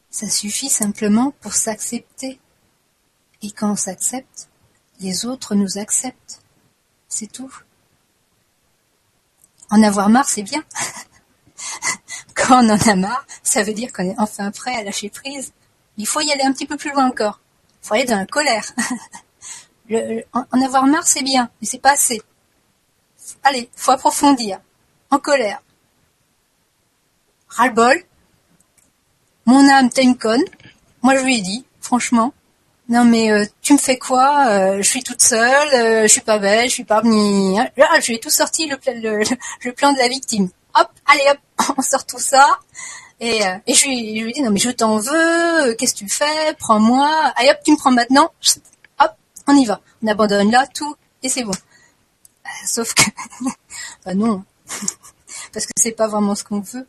Ça 0.10 0.28
suffit 0.28 0.70
simplement 0.70 1.32
pour 1.42 1.54
s'accepter. 1.54 2.40
Et 3.42 3.52
quand 3.52 3.72
on 3.72 3.76
s'accepte, 3.76 4.50
les 5.00 5.26
autres 5.26 5.56
nous 5.56 5.78
acceptent. 5.78 6.42
C'est 7.08 7.32
tout. 7.32 7.54
En 9.70 9.84
avoir 9.84 10.10
marre, 10.10 10.28
c'est 10.28 10.44
bien. 10.44 10.64
quand 12.36 12.64
on 12.66 12.70
en 12.70 12.88
a 12.90 12.96
marre, 12.96 13.26
ça 13.44 13.64
veut 13.64 13.74
dire 13.74 13.94
qu'on 13.94 14.10
est 14.10 14.20
enfin 14.20 14.50
prêt 14.52 14.76
à 14.76 14.84
lâcher 14.84 15.10
prise 15.10 15.54
il 16.00 16.08
faut 16.08 16.22
y 16.22 16.32
aller 16.32 16.44
un 16.44 16.54
petit 16.54 16.66
peu 16.66 16.78
plus 16.78 16.92
loin 16.92 17.08
encore. 17.08 17.40
Il 17.84 17.88
faut 17.88 17.94
aller 17.94 18.06
dans 18.06 18.18
la 18.18 18.26
colère. 18.26 18.66
en, 20.34 20.62
avoir 20.62 20.88
marre, 20.88 21.06
c'est 21.06 21.24
bien, 21.24 21.50
mais 21.62 21.68
c'est 21.68 21.82
pas 21.82 21.92
assez. 21.92 22.22
Allez, 23.44 23.70
faut 23.76 23.92
approfondir. 23.92 24.60
En 25.12 25.20
colère. 25.20 25.62
Ras-le-bol. 27.50 28.04
Mon 29.46 29.68
âme, 29.70 29.90
t'es 29.90 30.04
une 30.04 30.18
conne. 30.18 30.44
Moi, 31.02 31.18
je 31.18 31.24
lui 31.24 31.38
ai 31.38 31.42
dit, 31.42 31.66
franchement. 31.82 32.34
Non, 32.88 33.04
mais 33.04 33.32
euh, 33.32 33.46
tu 33.62 33.74
me 33.74 33.78
fais 33.78 33.98
quoi? 33.98 34.48
Euh, 34.48 34.78
Je 34.78 34.88
suis 34.88 35.04
toute 35.04 35.22
seule, 35.22 35.74
euh, 35.74 36.04
je 36.04 36.08
suis 36.08 36.22
pas 36.22 36.40
belle, 36.40 36.70
je 36.70 36.74
suis 36.74 36.84
pas... 36.84 37.02
Là, 37.04 38.00
je 38.00 38.08
lui 38.08 38.16
ai 38.16 38.20
tout 38.20 38.30
sorti, 38.30 38.68
le, 38.68 38.78
le 39.64 39.74
plan 39.74 39.92
de 39.92 39.98
la 39.98 40.08
victime. 40.08 40.50
Hop, 40.76 40.90
allez 41.06 41.26
hop, 41.30 41.76
on 41.78 41.82
sort 41.82 42.06
tout 42.06 42.20
ça. 42.20 42.60
Et, 43.20 43.46
euh, 43.46 43.58
et 43.68 43.74
je, 43.74 43.86
lui, 43.86 44.32
dis 44.32 44.42
non 44.42 44.52
mais 44.52 44.60
je 44.60 44.70
t'en 44.70 44.98
veux, 44.98 45.74
qu'est-ce 45.74 45.94
que 45.94 46.00
tu 46.00 46.10
fais 46.10 46.54
Prends-moi. 46.58 47.10
Allez 47.36 47.50
hop, 47.50 47.58
tu 47.66 47.72
me 47.72 47.78
prends 47.78 47.92
maintenant. 47.92 48.32
Hop, 49.00 49.12
on 49.48 49.56
y 49.56 49.66
va. 49.66 49.82
On 50.04 50.08
abandonne 50.08 50.52
là 50.52 50.66
tout 50.68 50.96
et 51.22 51.30
c'est 51.30 51.44
bon. 51.44 51.52
Euh, 51.52 52.50
sauf 52.66 52.94
que 52.94 53.04
bah 54.06 54.14
non, 54.14 54.44
parce 55.54 55.66
que 55.66 55.74
c'est 55.78 55.92
pas 55.92 56.08
vraiment 56.08 56.36
ce 56.36 56.44
qu'on 56.44 56.62
veut. 56.62 56.88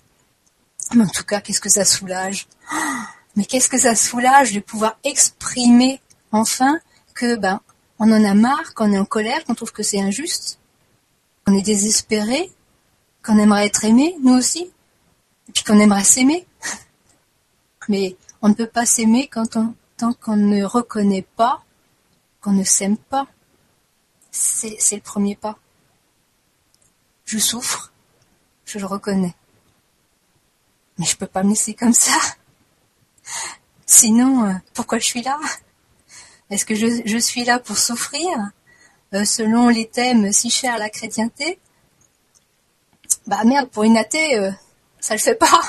Mais 0.95 1.05
en 1.05 1.09
tout 1.09 1.25
cas, 1.25 1.41
qu'est-ce 1.41 1.61
que 1.61 1.69
ça 1.69 1.85
soulage? 1.85 2.47
Mais 3.37 3.45
qu'est-ce 3.45 3.69
que 3.69 3.79
ça 3.79 3.95
soulage 3.95 4.53
de 4.53 4.61
pouvoir 4.61 4.99
exprimer 5.05 6.01
enfin 6.33 6.79
que 7.15 7.37
ben 7.37 7.61
on 7.99 8.11
en 8.13 8.25
a 8.25 8.35
marre, 8.35 8.75
qu'on 8.75 8.93
est 8.93 8.99
en 8.99 9.05
colère, 9.05 9.45
qu'on 9.45 9.55
trouve 9.55 9.73
que 9.73 9.83
c'est 9.83 10.01
injuste, 10.01 10.59
qu'on 11.45 11.57
est 11.57 11.63
désespéré, 11.63 12.51
qu'on 13.23 13.39
aimerait 13.39 13.67
être 13.67 13.85
aimé, 13.85 14.17
nous 14.23 14.35
aussi, 14.35 14.71
et 15.51 15.53
puis 15.53 15.65
qu'on 15.65 15.81
aimerait 15.81 16.05
s'aimer. 16.05 16.47
Mais 17.89 18.17
on 18.41 18.51
ne 18.51 18.55
peut 18.55 18.69
pas 18.69 18.87
s'aimer 18.87 19.29
tant 19.29 20.13
qu'on 20.13 20.37
ne 20.37 20.63
reconnaît 20.63 21.27
pas 21.37 21.65
qu'on 22.41 22.53
ne 22.53 22.63
s'aime 22.63 22.97
pas. 22.97 23.27
C'est, 24.31 24.79
le 24.93 25.01
premier 25.01 25.35
pas. 25.35 25.59
Je 27.25 27.39
souffre, 27.39 27.93
je 28.65 28.79
le 28.79 28.87
reconnais. 28.87 29.35
Mais 30.99 31.05
je 31.05 31.17
peux 31.17 31.27
pas 31.27 31.43
me 31.43 31.49
laisser 31.49 31.75
comme 31.75 31.93
ça. 31.93 32.17
Sinon, 33.87 34.45
euh, 34.45 34.53
pourquoi 34.73 35.01
je 35.01 35.07
suis 35.07 35.23
là? 35.23 35.37
Est-ce 36.49 36.65
que 36.65 36.77
je, 36.77 37.03
je, 37.05 37.19
suis 37.19 37.43
là 37.43 37.59
pour 37.59 37.77
souffrir? 37.77 38.31
Euh, 39.15 39.25
selon 39.25 39.69
les 39.69 39.89
thèmes 39.89 40.33
si 40.33 40.49
chers 40.49 40.77
à 40.77 40.79
la 40.79 40.91
chrétienté? 40.91 41.59
Bah 43.27 43.43
merde, 43.45 43.69
pour 43.69 43.83
une 43.83 43.97
athée, 43.97 44.39
euh, 44.39 44.53
ça 45.01 45.15
le 45.15 45.21
fait 45.21 45.35
pas. 45.35 45.63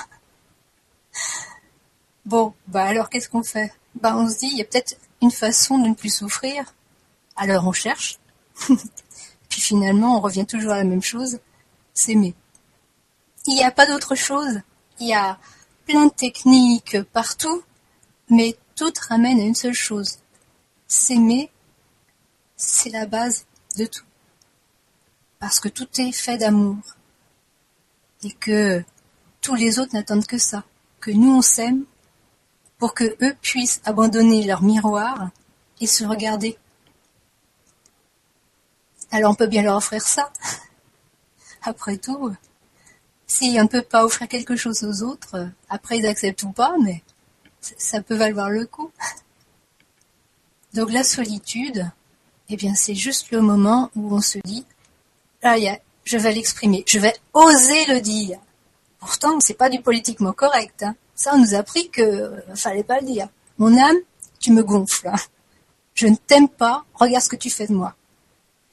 Bon, 2.26 2.54
bah 2.68 2.84
alors 2.84 3.10
qu'est-ce 3.10 3.30
qu'on 3.30 3.44
fait? 3.44 3.74
Bah 3.96 4.16
on 4.16 4.30
se 4.30 4.40
dit, 4.40 4.50
il 4.52 4.58
y 4.58 4.62
a 4.62 4.66
peut-être 4.66 4.96
une 5.22 5.32
façon 5.32 5.80
de 5.80 5.90
ne 5.90 5.94
plus 5.94 6.14
souffrir. 6.14 6.76
Alors 7.36 7.68
on 7.68 7.72
cherche. 7.72 8.20
Puis 9.50 9.62
finalement, 9.62 10.18
on 10.18 10.22
revient 10.22 10.46
toujours 10.46 10.72
à 10.72 10.78
la 10.78 10.84
même 10.84 11.02
chose, 11.02 11.40
s'aimer. 11.94 12.36
Il 13.48 13.56
n'y 13.56 13.64
a 13.64 13.72
pas 13.72 13.88
d'autre 13.88 14.16
chose. 14.16 14.62
Il 15.00 15.08
y 15.08 15.14
a 15.14 15.40
plein 15.86 16.06
de 16.06 16.14
techniques 16.14 17.02
partout, 17.12 17.64
mais 18.30 18.56
toutes 18.76 19.00
ramènent 19.00 19.40
à 19.40 19.44
une 19.44 19.56
seule 19.56 19.74
chose. 19.74 20.20
S'aimer, 20.88 21.50
c'est 22.56 22.90
la 22.90 23.08
base 23.08 23.46
de 23.78 23.86
tout. 23.86 24.06
Parce 25.40 25.60
que 25.60 25.70
tout 25.70 25.88
est 26.00 26.12
fait 26.12 26.38
d'amour. 26.38 26.78
Et 28.24 28.32
que 28.32 28.84
tous 29.42 29.56
les 29.56 29.80
autres 29.80 29.94
n'attendent 29.94 30.28
que 30.28 30.38
ça, 30.38 30.64
que 31.00 31.12
nous 31.12 31.36
on 31.36 31.42
s'aime, 31.42 31.84
pour 32.78 32.94
que 32.94 33.16
eux 33.24 33.36
puissent 33.42 33.82
abandonner 33.86 34.44
leur 34.46 34.64
miroir 34.64 35.30
et 35.80 35.88
se 35.88 36.04
regarder. 36.04 36.58
Alors 39.12 39.32
on 39.32 39.36
peut 39.36 39.48
bien 39.48 39.64
leur 39.64 39.78
offrir 39.78 40.02
ça. 40.02 40.32
Après 41.64 41.98
tout, 41.98 42.34
si 43.28 43.56
on 43.60 43.64
ne 43.64 43.68
peut 43.68 43.82
pas 43.82 44.06
offrir 44.06 44.28
quelque 44.28 44.56
chose 44.56 44.84
aux 44.84 45.04
autres, 45.04 45.50
après 45.70 46.00
ils 46.00 46.06
acceptent 46.06 46.44
ou 46.44 46.52
pas, 46.52 46.76
mais 46.84 47.04
ça 47.60 48.02
peut 48.02 48.16
valoir 48.16 48.50
le 48.50 48.66
coup. 48.66 48.92
Donc 50.74 50.92
la 50.92 51.04
solitude, 51.04 51.90
eh 52.50 52.58
bien 52.58 52.74
c'est 52.74 52.96
juste 52.96 53.32
le 53.32 53.42
moment 53.42 53.92
où 53.96 54.14
on 54.16 54.22
se 54.22 54.40
dit, 54.44 54.66
ah, 55.44 55.56
je 56.04 56.18
vais 56.18 56.34
l'exprimer, 56.34 56.84
je 56.88 57.00
vais 57.00 57.14
oser 57.34 57.86
le 57.86 58.02
dire. 58.02 58.40
Pourtant, 59.02 59.40
c'est 59.40 59.56
pas 59.56 59.70
du 59.70 59.82
politiquement 59.82 60.32
correct. 60.32 60.84
Hein. 60.84 60.96
Ça, 61.16 61.32
on 61.34 61.40
nous 61.40 61.56
a 61.56 61.58
appris 61.58 61.90
que 61.90 62.02
euh, 62.02 62.56
fallait 62.56 62.84
pas 62.84 63.00
le 63.00 63.08
dire. 63.08 63.28
Mon 63.58 63.76
âme, 63.76 63.98
tu 64.40 64.52
me 64.52 64.64
gonfles. 64.64 65.08
Hein. 65.08 65.16
Je 65.96 66.08
ne 66.08 66.16
t'aime 66.16 66.48
pas. 66.48 66.86
Regarde 66.94 67.24
ce 67.24 67.30
que 67.30 67.36
tu 67.36 67.50
fais 67.50 67.66
de 67.66 67.74
moi. 67.74 67.96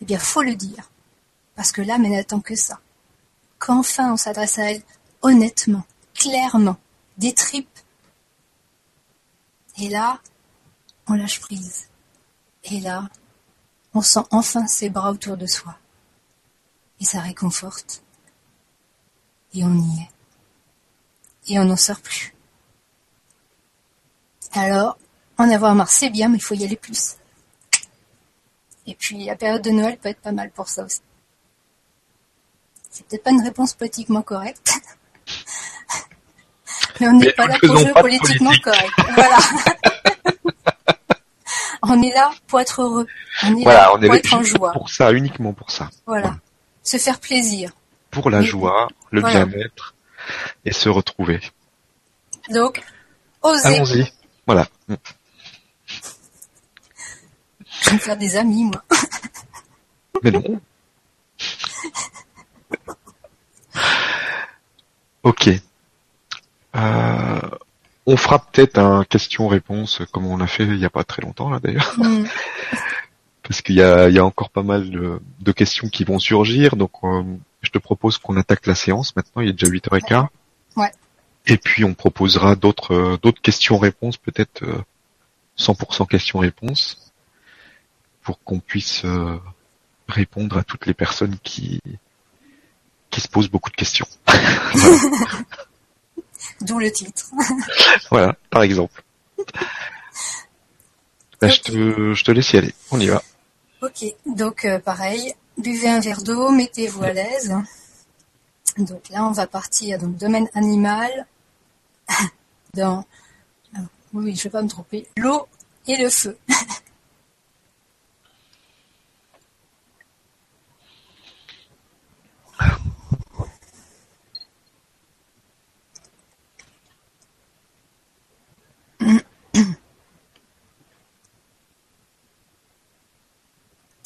Eh 0.02 0.04
bien, 0.04 0.18
faut 0.18 0.42
le 0.42 0.54
dire, 0.54 0.90
parce 1.56 1.72
que 1.72 1.82
l'âme, 1.82 2.04
elle 2.04 2.12
n'attend 2.12 2.40
que 2.40 2.54
ça. 2.54 2.78
Qu'enfin 3.58 4.12
on 4.12 4.16
s'adresse 4.16 4.58
à 4.58 4.70
elle 4.70 4.82
honnêtement, 5.22 5.84
clairement, 6.14 6.76
des 7.16 7.32
tripes. 7.32 7.78
Et 9.78 9.88
là, 9.88 10.20
on 11.08 11.14
lâche 11.14 11.40
prise. 11.40 11.88
Et 12.64 12.80
là, 12.80 13.08
on 13.94 14.02
sent 14.02 14.20
enfin 14.30 14.66
ses 14.66 14.90
bras 14.90 15.10
autour 15.10 15.36
de 15.38 15.46
soi. 15.46 15.76
Et 17.00 17.04
ça 17.04 17.20
réconforte. 17.20 18.02
Et 19.54 19.64
on 19.64 19.74
y 19.74 20.02
est 20.02 20.17
et 21.48 21.58
on 21.58 21.64
n'en 21.64 21.76
sort 21.76 22.00
plus. 22.00 22.34
Alors, 24.52 24.98
en 25.36 25.50
avoir 25.50 25.74
marre, 25.74 25.90
c'est 25.90 26.10
bien, 26.10 26.28
mais 26.28 26.38
il 26.38 26.42
faut 26.42 26.54
y 26.54 26.64
aller 26.64 26.76
plus. 26.76 27.16
Et 28.86 28.94
puis, 28.94 29.24
la 29.24 29.36
période 29.36 29.62
de 29.62 29.70
Noël 29.70 29.98
peut 29.98 30.08
être 30.08 30.20
pas 30.20 30.32
mal 30.32 30.50
pour 30.50 30.68
ça 30.68 30.84
aussi. 30.84 31.00
C'est 32.90 33.06
peut-être 33.06 33.22
pas 33.22 33.30
une 33.30 33.42
réponse 33.42 33.74
politiquement 33.74 34.22
correcte. 34.22 34.72
mais 37.00 37.08
on 37.08 37.12
n'est 37.12 37.32
pas 37.32 37.46
là 37.46 37.56
pour 37.60 37.76
jouer 37.76 37.92
politiquement 37.92 38.52
correct. 38.62 38.92
Voilà. 39.14 39.38
on 41.82 42.02
est 42.02 42.12
là 42.12 42.30
pour 42.46 42.60
être 42.60 42.82
heureux. 42.82 43.06
On 43.44 43.56
est 43.56 43.64
là 43.64 43.92
pour 43.92 44.14
être 44.14 44.34
en 44.34 44.42
joie. 44.42 44.72
Pour 44.72 44.90
ça, 44.90 45.12
uniquement 45.12 45.52
pour 45.52 45.70
ça. 45.70 45.90
Voilà. 46.06 46.36
Se 46.82 46.96
faire 46.96 47.20
plaisir. 47.20 47.72
Pour 48.10 48.30
la 48.30 48.40
joie, 48.40 48.88
le 49.10 49.20
bien-être 49.20 49.94
et 50.64 50.72
se 50.72 50.88
retrouver. 50.88 51.40
Donc, 52.50 52.82
osez. 53.42 53.66
Allons-y. 53.66 54.12
Voilà. 54.46 54.66
Je 57.68 57.90
vais 57.90 57.92
me 57.92 57.98
faire 57.98 58.16
des 58.16 58.36
amis, 58.36 58.64
moi. 58.64 58.82
Mais 60.22 60.30
non. 60.30 60.60
ok. 65.22 65.50
Euh, 66.76 67.40
on 68.06 68.16
fera 68.16 68.38
peut-être 68.38 68.78
un 68.78 69.04
question-réponse 69.04 70.02
comme 70.12 70.26
on 70.26 70.40
a 70.40 70.46
fait 70.46 70.64
il 70.64 70.78
n'y 70.78 70.84
a 70.84 70.90
pas 70.90 71.04
très 71.04 71.22
longtemps 71.22 71.50
là 71.50 71.60
d'ailleurs. 71.60 71.94
Hmm. 71.96 72.24
Parce 73.48 73.62
qu'il 73.62 73.76
y 73.76 73.82
a, 73.82 74.10
il 74.10 74.14
y 74.14 74.18
a 74.18 74.24
encore 74.26 74.50
pas 74.50 74.62
mal 74.62 74.90
de, 74.90 75.22
de 75.40 75.52
questions 75.52 75.88
qui 75.88 76.04
vont 76.04 76.18
surgir. 76.18 76.76
Donc 76.76 76.90
euh, 77.02 77.22
je 77.62 77.70
te 77.70 77.78
propose 77.78 78.18
qu'on 78.18 78.36
attaque 78.36 78.66
la 78.66 78.74
séance 78.74 79.16
maintenant, 79.16 79.40
il 79.40 79.48
est 79.48 79.52
déjà 79.54 79.72
8h15. 79.72 80.26
Ouais. 80.76 80.92
Et 81.46 81.56
puis 81.56 81.82
on 81.82 81.94
proposera 81.94 82.56
d'autres 82.56 82.94
euh, 82.94 83.16
d'autres 83.16 83.40
questions-réponses, 83.40 84.18
peut-être 84.18 84.64
euh, 84.64 84.84
100% 85.58 86.06
questions-réponses, 86.06 87.10
pour 88.22 88.38
qu'on 88.44 88.60
puisse 88.60 89.06
euh, 89.06 89.38
répondre 90.08 90.58
à 90.58 90.62
toutes 90.62 90.84
les 90.84 90.92
personnes 90.92 91.38
qui 91.42 91.80
qui 93.08 93.22
se 93.22 93.28
posent 93.28 93.48
beaucoup 93.48 93.70
de 93.70 93.76
questions. 93.76 94.06
D'où 96.60 96.78
le 96.78 96.92
titre. 96.92 97.24
Voilà, 98.10 98.36
par 98.50 98.62
exemple. 98.62 99.02
Bah, 101.40 101.48
je, 101.48 101.60
te, 101.60 102.14
je 102.14 102.24
te 102.24 102.30
laisse 102.30 102.52
y 102.52 102.58
aller. 102.58 102.74
On 102.90 103.00
y 103.00 103.06
va. 103.06 103.22
Ok, 103.80 104.04
donc 104.26 104.64
euh, 104.64 104.80
pareil, 104.80 105.34
buvez 105.56 105.88
un 105.88 106.00
verre 106.00 106.22
d'eau, 106.22 106.50
mettez-vous 106.50 107.04
à 107.04 107.12
l'aise. 107.12 107.54
Donc 108.76 109.08
là, 109.10 109.24
on 109.24 109.30
va 109.30 109.46
partir 109.46 110.00
donc 110.00 110.16
domaine 110.16 110.48
animal 110.54 111.26
dans 112.74 113.04
ah, 113.76 113.80
oui, 114.14 114.34
je 114.34 114.44
vais 114.44 114.50
pas 114.50 114.62
me 114.62 114.68
tromper, 114.68 115.06
l'eau 115.16 115.46
et 115.86 115.96
le 115.96 116.10
feu. 116.10 116.36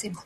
C'est 0.02 0.10
bon. 0.10 0.20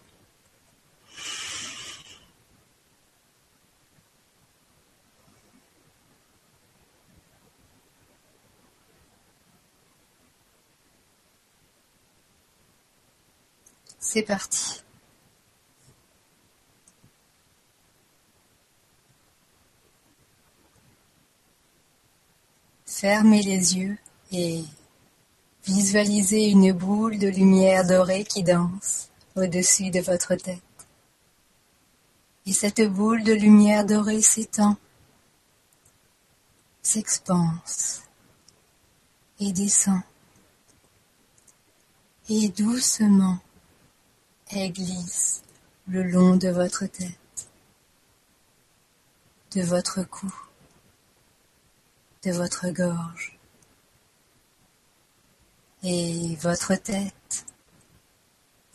C'est 13.99 14.23
parti. 14.23 14.81
Fermez 22.87 23.43
les 23.43 23.77
yeux 23.77 23.99
et 24.33 24.65
visualisez 25.67 26.47
une 26.49 26.73
boule 26.73 27.19
de 27.19 27.29
lumière 27.29 27.87
dorée 27.87 28.25
qui 28.25 28.43
danse 28.43 29.11
au-dessus 29.37 29.91
de 29.91 30.01
votre 30.01 30.35
tête. 30.35 30.63
Et 32.47 32.53
cette 32.53 32.81
boule 32.81 33.23
de 33.23 33.33
lumière 33.33 33.85
dorée 33.85 34.23
s'étend, 34.23 34.77
s'expanse 36.83 38.03
et 39.41 39.53
descend. 39.53 40.01
Et 42.29 42.49
doucement, 42.49 43.39
elle 44.51 44.73
glisse 44.73 45.43
le 45.89 46.03
long 46.03 46.37
de 46.37 46.49
votre 46.49 46.87
tête, 46.87 47.51
de 49.53 49.63
votre 49.63 50.03
cou, 50.03 50.33
de 52.25 52.33
votre 52.33 52.69
gorge. 52.71 53.39
Et 55.83 56.37
votre 56.41 56.75
tête, 56.75 57.15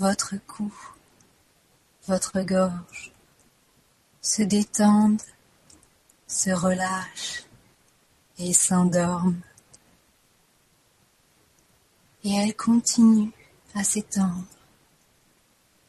votre 0.01 0.35
cou, 0.47 0.73
votre 2.07 2.41
gorge 2.41 3.11
se 4.19 4.41
détendent, 4.41 5.21
se 6.25 6.49
relâchent 6.49 7.43
et 8.39 8.51
s'endorment. 8.51 9.43
Et 12.23 12.33
elle 12.33 12.55
continue 12.55 13.31
à 13.75 13.83
s'étendre 13.83 14.47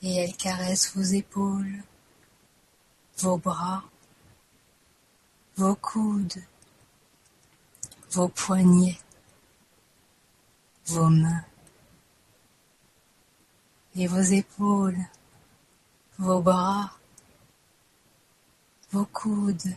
et 0.02 0.14
elle 0.16 0.36
caresse 0.36 0.94
vos 0.94 1.04
épaules, 1.04 1.82
vos 3.16 3.38
bras, 3.38 3.82
vos 5.56 5.74
coudes, 5.74 6.44
vos 8.10 8.28
poignets, 8.28 9.00
vos 10.84 11.08
mains 11.08 11.46
et 13.94 14.06
vos 14.06 14.20
épaules, 14.20 14.98
vos 16.18 16.40
bras, 16.40 16.92
vos 18.90 19.06
coudes, 19.06 19.76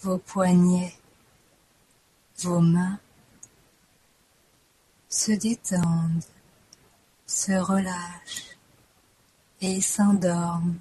vos 0.00 0.18
poignets, 0.18 0.96
vos 2.38 2.60
mains 2.60 2.98
se 5.08 5.32
détendent, 5.32 6.24
se 7.26 7.52
relâchent 7.52 8.56
et 9.60 9.80
s'endorment. 9.80 10.78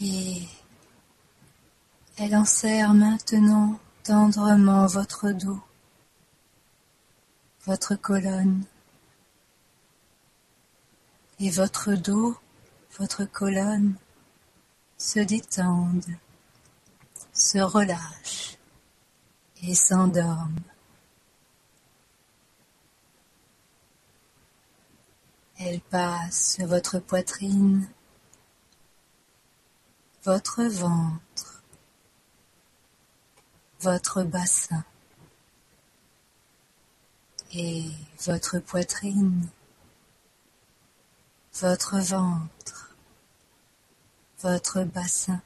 Et 0.00 0.42
elle 2.18 2.36
enserre 2.36 2.94
maintenant 2.94 3.78
tendrement 4.02 4.86
votre 4.86 5.30
dos, 5.30 5.60
votre 7.66 7.96
colonne, 7.96 8.64
et 11.40 11.50
votre 11.50 11.94
dos, 11.94 12.36
votre 12.98 13.24
colonne 13.24 13.96
se 14.96 15.18
détendent, 15.18 16.16
se 17.32 17.58
relâchent 17.58 18.56
et 19.62 19.74
s'endorment. 19.74 20.60
Elle 25.58 25.80
passe 25.80 26.54
sur 26.54 26.66
votre 26.68 27.00
poitrine, 27.00 27.88
votre 30.22 30.62
ventre, 30.64 31.62
votre 33.80 34.22
bassin 34.22 34.84
et 37.58 37.84
votre 38.26 38.58
poitrine, 38.58 39.48
votre 41.54 41.98
ventre, 42.00 42.94
votre 44.40 44.84
bassin 44.84 45.40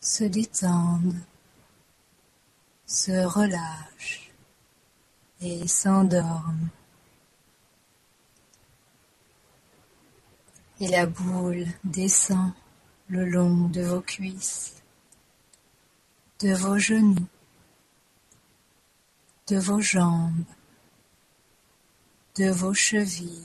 se 0.00 0.24
détendent, 0.24 1.22
se 2.84 3.24
relâchent 3.24 4.30
et 5.40 5.66
s'endorment. 5.66 6.68
Et 10.80 10.88
la 10.88 11.06
boule 11.06 11.66
descend 11.84 12.52
le 13.08 13.24
long 13.24 13.68
de 13.68 13.80
vos 13.80 14.02
cuisses, 14.02 14.82
de 16.40 16.52
vos 16.52 16.78
genoux, 16.78 17.26
de 19.50 19.58
vos 19.58 19.80
jambes, 19.80 20.46
de 22.36 22.50
vos 22.50 22.72
chevilles, 22.72 23.44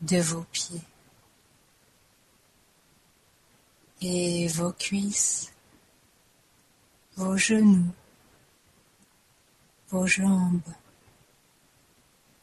de 0.00 0.22
vos 0.22 0.46
pieds 0.50 0.82
et 4.00 4.48
vos 4.48 4.72
cuisses, 4.72 5.52
vos 7.14 7.36
genoux, 7.36 7.92
vos 9.90 10.06
jambes, 10.06 10.62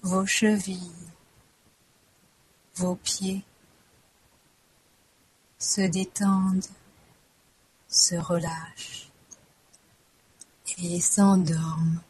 vos 0.04 0.28
chevilles, 0.28 1.10
vos 2.76 2.98
pieds 2.98 3.44
se 5.58 5.82
détendent, 5.82 6.70
se 7.88 8.14
relâchent 8.14 9.05
et 10.78 11.00
s'endorment. 11.00 12.02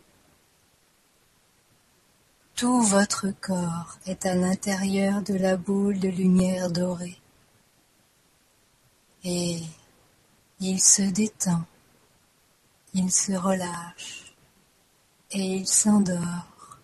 Tout 2.55 2.81
votre 2.81 3.31
corps 3.41 3.97
est 4.05 4.25
à 4.25 4.33
l'intérieur 4.33 5.21
de 5.21 5.33
la 5.33 5.57
boule 5.57 5.99
de 5.99 6.07
lumière 6.07 6.71
dorée 6.71 7.19
et 9.25 9.59
il 10.59 10.79
se 10.79 11.01
détend, 11.01 11.65
il 12.93 13.11
se 13.11 13.33
relâche 13.33 14.35
et 15.31 15.57
il 15.57 15.67
s'endort. 15.67 16.77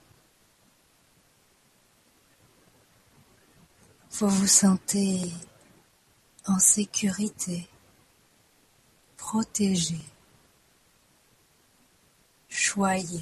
Vous 4.12 4.28
vous 4.28 4.48
sentez 4.48 5.32
en 6.48 6.58
sécurité, 6.60 7.70
protégé, 9.18 10.00
choyé. 12.62 13.22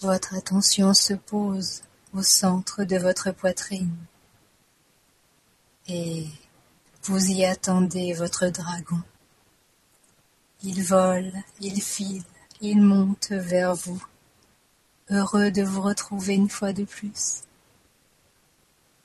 Votre 0.00 0.34
attention 0.34 0.94
se 0.94 1.14
pose 1.14 1.82
au 2.12 2.22
centre 2.22 2.82
de 2.82 2.96
votre 2.96 3.30
poitrine 3.30 3.94
et 5.86 6.26
vous 7.04 7.24
y 7.30 7.44
attendez 7.44 8.14
votre 8.14 8.48
dragon. 8.48 9.00
Il 10.64 10.82
vole, 10.82 11.32
il 11.60 11.80
file, 11.80 12.24
il 12.60 12.82
monte 12.82 13.30
vers 13.30 13.74
vous, 13.76 14.02
heureux 15.08 15.52
de 15.52 15.62
vous 15.62 15.82
retrouver 15.82 16.34
une 16.34 16.50
fois 16.50 16.72
de 16.72 16.84
plus, 16.84 17.44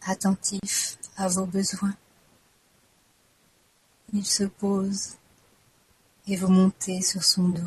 attentif 0.02 0.98
à 1.16 1.28
vos 1.28 1.46
besoins. 1.46 1.96
Il 4.14 4.26
se 4.26 4.44
pose 4.44 5.16
et 6.28 6.36
vous 6.36 6.48
montez 6.48 7.02
sur 7.02 7.24
son 7.24 7.50
dos. 7.50 7.62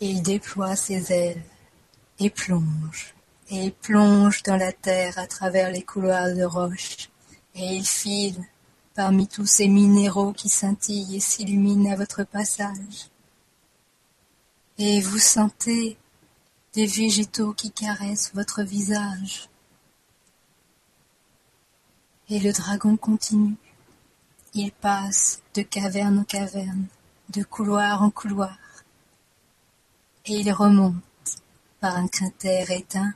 Il 0.00 0.22
déploie 0.22 0.76
ses 0.76 1.12
ailes 1.12 1.42
et 2.20 2.30
plonge, 2.30 3.14
et 3.50 3.64
il 3.64 3.72
plonge 3.72 4.42
dans 4.44 4.56
la 4.56 4.72
terre 4.72 5.18
à 5.18 5.26
travers 5.26 5.70
les 5.70 5.82
couloirs 5.82 6.34
de 6.34 6.44
roches, 6.44 7.10
et 7.54 7.76
il 7.76 7.84
file 7.84 8.40
parmi 8.94 9.26
tous 9.26 9.46
ces 9.46 9.68
minéraux 9.68 10.32
qui 10.32 10.48
scintillent 10.48 11.16
et 11.16 11.20
s'illuminent 11.20 11.92
à 11.92 11.96
votre 11.96 12.24
passage. 12.24 13.10
Et 14.78 15.00
vous 15.00 15.18
sentez 15.18 15.96
des 16.74 16.86
végétaux 16.86 17.52
qui 17.52 17.72
caressent 17.72 18.32
votre 18.34 18.62
visage. 18.62 19.48
Et 22.30 22.38
le 22.38 22.52
dragon 22.52 22.96
continue. 22.96 23.56
Il 24.54 24.72
passe 24.72 25.42
de 25.54 25.62
caverne 25.62 26.20
en 26.20 26.24
caverne, 26.24 26.86
de 27.30 27.42
couloir 27.42 28.02
en 28.02 28.10
couloir 28.10 28.56
et 30.28 30.40
il 30.40 30.52
remonte 30.52 30.94
par 31.80 31.96
un 31.96 32.06
cratère 32.06 32.70
éteint 32.70 33.14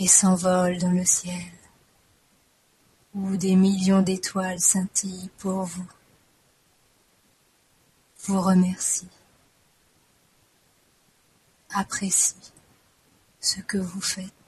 et 0.00 0.08
s'envole 0.08 0.78
dans 0.78 0.90
le 0.90 1.04
ciel 1.04 1.52
où 3.14 3.36
des 3.36 3.54
millions 3.54 4.02
d'étoiles 4.02 4.60
scintillent 4.60 5.30
pour 5.38 5.62
vous, 5.62 5.86
vous 8.24 8.40
remercie, 8.40 9.08
apprécie 11.72 12.52
ce 13.40 13.60
que 13.60 13.78
vous 13.78 14.00
faites. 14.00 14.39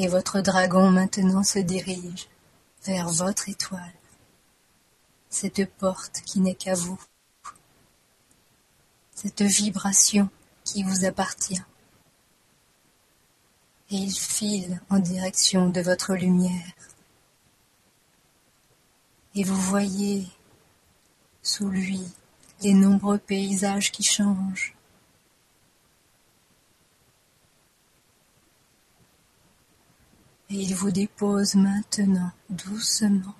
Et 0.00 0.06
votre 0.06 0.40
dragon 0.40 0.92
maintenant 0.92 1.42
se 1.42 1.58
dirige 1.58 2.28
vers 2.84 3.08
votre 3.08 3.48
étoile 3.48 3.92
cette 5.28 5.68
porte 5.74 6.22
qui 6.24 6.38
n'est 6.38 6.54
qu'à 6.54 6.74
vous, 6.74 7.00
cette 9.12 9.42
vibration 9.42 10.28
qui 10.62 10.84
vous 10.84 11.04
appartient. 11.04 11.60
Et 13.90 13.96
il 13.96 14.14
file 14.14 14.80
en 14.88 15.00
direction 15.00 15.68
de 15.68 15.80
votre 15.80 16.14
lumière. 16.14 16.72
Et 19.34 19.42
vous 19.42 19.60
voyez 19.60 20.28
sous 21.42 21.70
lui 21.70 22.06
les 22.60 22.72
nombreux 22.72 23.18
paysages 23.18 23.90
qui 23.90 24.04
changent. 24.04 24.76
Il 30.50 30.74
vous 30.74 30.90
dépose 30.90 31.54
maintenant 31.56 32.30
doucement 32.48 33.34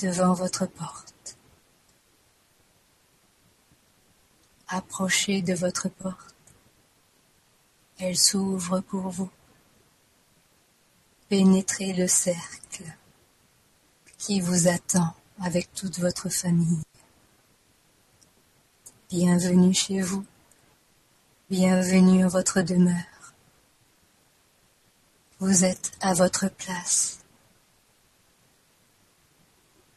devant 0.00 0.32
votre 0.32 0.66
porte. 0.66 1.36
Approchez 4.68 5.42
de 5.42 5.52
votre 5.52 5.90
porte. 5.90 6.34
Elle 7.98 8.16
s'ouvre 8.16 8.80
pour 8.80 9.10
vous. 9.10 9.30
Pénétrez 11.28 11.92
le 11.92 12.08
cercle 12.08 12.84
qui 14.16 14.40
vous 14.40 14.68
attend 14.68 15.14
avec 15.40 15.72
toute 15.74 15.98
votre 15.98 16.30
famille. 16.30 16.82
Bienvenue 19.10 19.74
chez 19.74 20.00
vous. 20.00 20.24
Bienvenue 21.50 22.24
en 22.24 22.28
votre 22.28 22.62
demeure. 22.62 23.11
Vous 25.44 25.64
êtes 25.64 25.90
à 26.00 26.14
votre 26.14 26.48
place. 26.48 27.18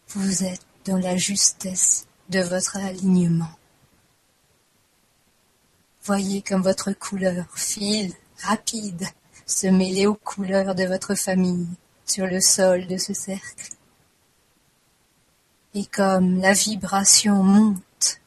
Vous 0.08 0.43
êtes 0.43 0.65
dans 0.86 0.97
la 0.97 1.17
justesse 1.17 2.08
de 2.29 2.39
votre 2.39 2.77
alignement. 2.77 3.51
Voyez 6.03 6.41
comme 6.41 6.63
votre 6.63 6.93
couleur 6.93 7.45
file, 7.53 8.12
rapide, 8.41 9.05
se 9.45 9.67
mêler 9.67 10.08
aux 10.08 10.15
couleurs 10.15 10.73
de 10.73 10.86
votre 10.86 11.13
famille 11.13 11.67
sur 12.08 12.25
le 12.25 12.41
sol 12.41 12.88
de 12.88 12.97
ce 12.97 13.13
cercle. 13.13 13.69
Et 15.75 15.86
comme 15.86 16.39
la 16.39 16.53
vibration 16.53 17.43
monte 17.43 18.19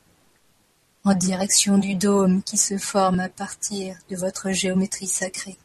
en 1.02 1.14
direction 1.14 1.78
du 1.78 1.96
dôme 1.96 2.44
qui 2.44 2.56
se 2.56 2.78
forme 2.78 3.18
à 3.18 3.28
partir 3.28 3.96
de 4.08 4.14
votre 4.14 4.52
géométrie 4.52 5.08
sacrée. 5.08 5.58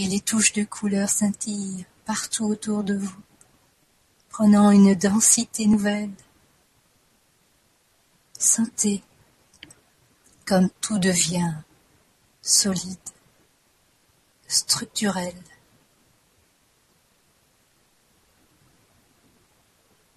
Et 0.00 0.06
les 0.06 0.20
touches 0.20 0.54
de 0.54 0.64
couleurs 0.64 1.10
scintillent 1.10 1.84
partout 2.06 2.46
autour 2.46 2.84
de 2.84 2.94
vous 2.94 3.20
prenant 4.30 4.70
une 4.70 4.94
densité 4.94 5.66
nouvelle. 5.66 6.14
Sentez 8.38 9.02
comme 10.46 10.70
tout 10.80 10.98
devient 10.98 11.52
solide, 12.40 12.96
structurel. 14.48 15.34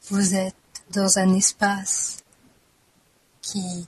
Vous 0.03 0.33
êtes 0.33 0.55
dans 0.91 1.19
un 1.19 1.33
espace 1.33 2.23
qui 3.41 3.85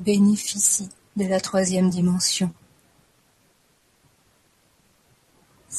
bénéficie 0.00 0.90
de 1.16 1.24
la 1.24 1.40
troisième 1.40 1.88
dimension. 1.88 2.52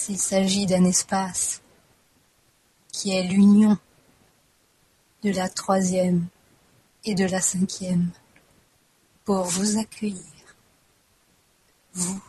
S'il 0.02 0.18
s'agit 0.18 0.66
d'un 0.66 0.86
espace 0.86 1.62
qui 2.88 3.12
est 3.12 3.24
l'union 3.24 3.78
de 5.24 5.32
la 5.32 5.50
troisième 5.50 6.26
et 7.04 7.16
de 7.16 7.26
la 7.26 7.42
cinquième, 7.42 8.10
pour 9.26 9.44
vous 9.44 9.78
accueillir, 9.78 10.56
vous. 11.92 12.24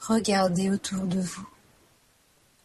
Regardez 0.00 0.70
autour 0.70 1.06
de 1.06 1.20
vous, 1.20 1.48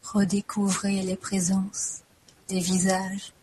redécouvrez 0.02 1.04
les 1.04 1.16
présences, 1.16 2.02
les 2.50 2.60
visages, 2.60 3.34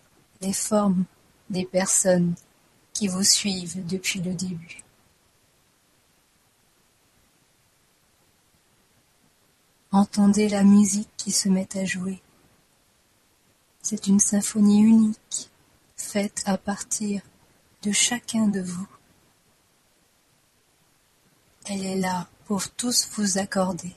les 0.40 0.52
formes 0.52 1.04
des 1.50 1.64
personnes 1.64 2.34
qui 2.98 3.06
vous 3.06 3.22
suivent 3.22 3.86
depuis 3.86 4.18
le 4.18 4.34
début. 4.34 4.82
Entendez 9.92 10.48
la 10.48 10.64
musique 10.64 11.08
qui 11.16 11.30
se 11.30 11.48
met 11.48 11.68
à 11.78 11.84
jouer. 11.84 12.20
C'est 13.82 14.08
une 14.08 14.18
symphonie 14.18 14.82
unique, 14.82 15.48
faite 15.96 16.42
à 16.44 16.58
partir 16.58 17.22
de 17.82 17.92
chacun 17.92 18.48
de 18.48 18.60
vous. 18.60 18.88
Elle 21.66 21.86
est 21.86 22.00
là 22.00 22.28
pour 22.46 22.68
tous 22.68 23.08
vous 23.12 23.38
accorder 23.38 23.94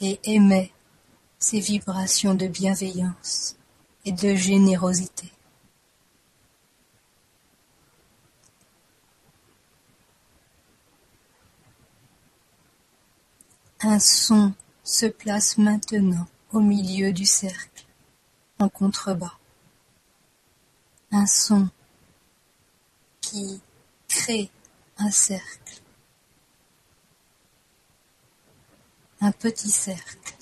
et 0.00 0.20
émet 0.22 0.70
ces 1.40 1.58
vibrations 1.58 2.34
de 2.34 2.46
bienveillance 2.46 3.56
et 4.04 4.12
de 4.12 4.36
générosité. 4.36 5.32
Un 13.80 13.98
son 13.98 14.54
se 14.82 15.06
place 15.06 15.58
maintenant 15.58 16.26
au 16.52 16.60
milieu 16.60 17.12
du 17.12 17.26
cercle, 17.26 17.84
en 18.58 18.68
contrebas. 18.68 19.38
Un 21.10 21.26
son 21.26 21.68
qui 23.20 23.60
crée 24.08 24.50
un 24.98 25.10
cercle. 25.10 25.82
Un 29.20 29.32
petit 29.32 29.70
cercle 29.70 30.34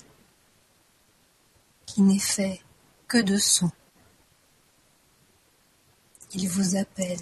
qui 1.85 2.01
n'est 2.01 2.19
fait 2.19 2.61
que 3.07 3.17
de 3.17 3.37
sons. 3.37 3.71
Il 6.33 6.49
vous 6.49 6.75
appelle. 6.75 7.21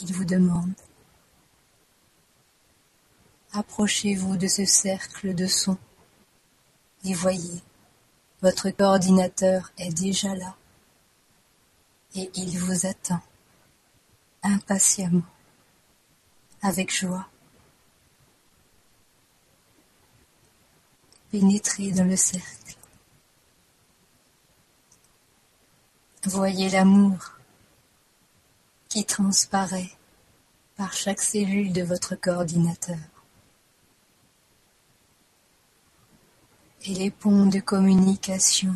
Il 0.00 0.12
vous 0.12 0.24
demande. 0.24 0.74
Approchez-vous 3.56 4.36
de 4.36 4.48
ce 4.48 4.66
cercle 4.66 5.34
de 5.34 5.46
sons 5.46 5.78
et 7.04 7.14
voyez, 7.14 7.62
votre 8.42 8.68
coordinateur 8.68 9.72
est 9.78 9.94
déjà 9.94 10.34
là 10.34 10.54
et 12.14 12.30
il 12.34 12.58
vous 12.58 12.84
attend 12.84 13.22
impatiemment, 14.42 15.24
avec 16.60 16.94
joie. 16.94 17.26
Pénétrez 21.30 21.92
dans 21.92 22.04
le 22.04 22.16
cercle. 22.16 22.76
Voyez 26.24 26.68
l'amour 26.68 27.38
qui 28.90 29.06
transparaît 29.06 29.92
par 30.76 30.92
chaque 30.92 31.22
cellule 31.22 31.72
de 31.72 31.82
votre 31.82 32.16
coordinateur. 32.16 33.15
Et 36.88 36.94
les 36.94 37.10
ponts 37.10 37.46
de 37.46 37.58
communication 37.58 38.74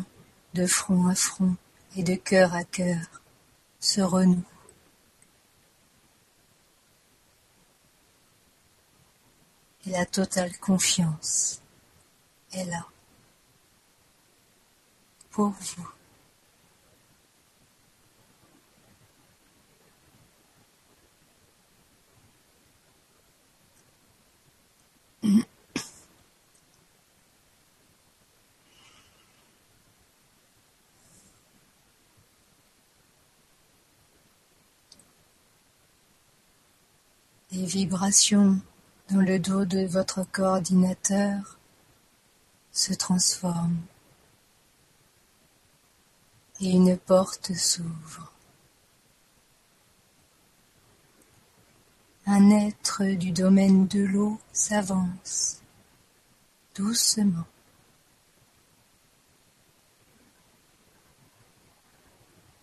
de 0.53 0.65
front 0.65 1.07
à 1.07 1.15
front 1.15 1.55
et 1.95 2.03
de 2.03 2.15
cœur 2.15 2.53
à 2.53 2.63
cœur 2.63 2.99
se 3.79 4.01
renouent. 4.01 4.43
et 9.85 9.91
la 9.91 10.05
totale 10.05 10.55
confiance 10.59 11.61
est 12.53 12.65
là 12.65 12.85
pour 15.31 15.49
vous. 15.49 15.87
Les 37.53 37.65
vibrations 37.65 38.61
dans 39.09 39.19
le 39.19 39.37
dos 39.37 39.65
de 39.65 39.85
votre 39.85 40.23
coordinateur 40.23 41.59
se 42.71 42.93
transforme 42.93 43.75
et 46.61 46.69
une 46.69 46.97
porte 46.97 47.53
s'ouvre. 47.53 48.31
Un 52.25 52.51
être 52.51 53.03
du 53.03 53.31
domaine 53.31 53.85
de 53.87 54.01
l'eau 54.01 54.39
s'avance 54.53 55.61
doucement. 56.73 57.45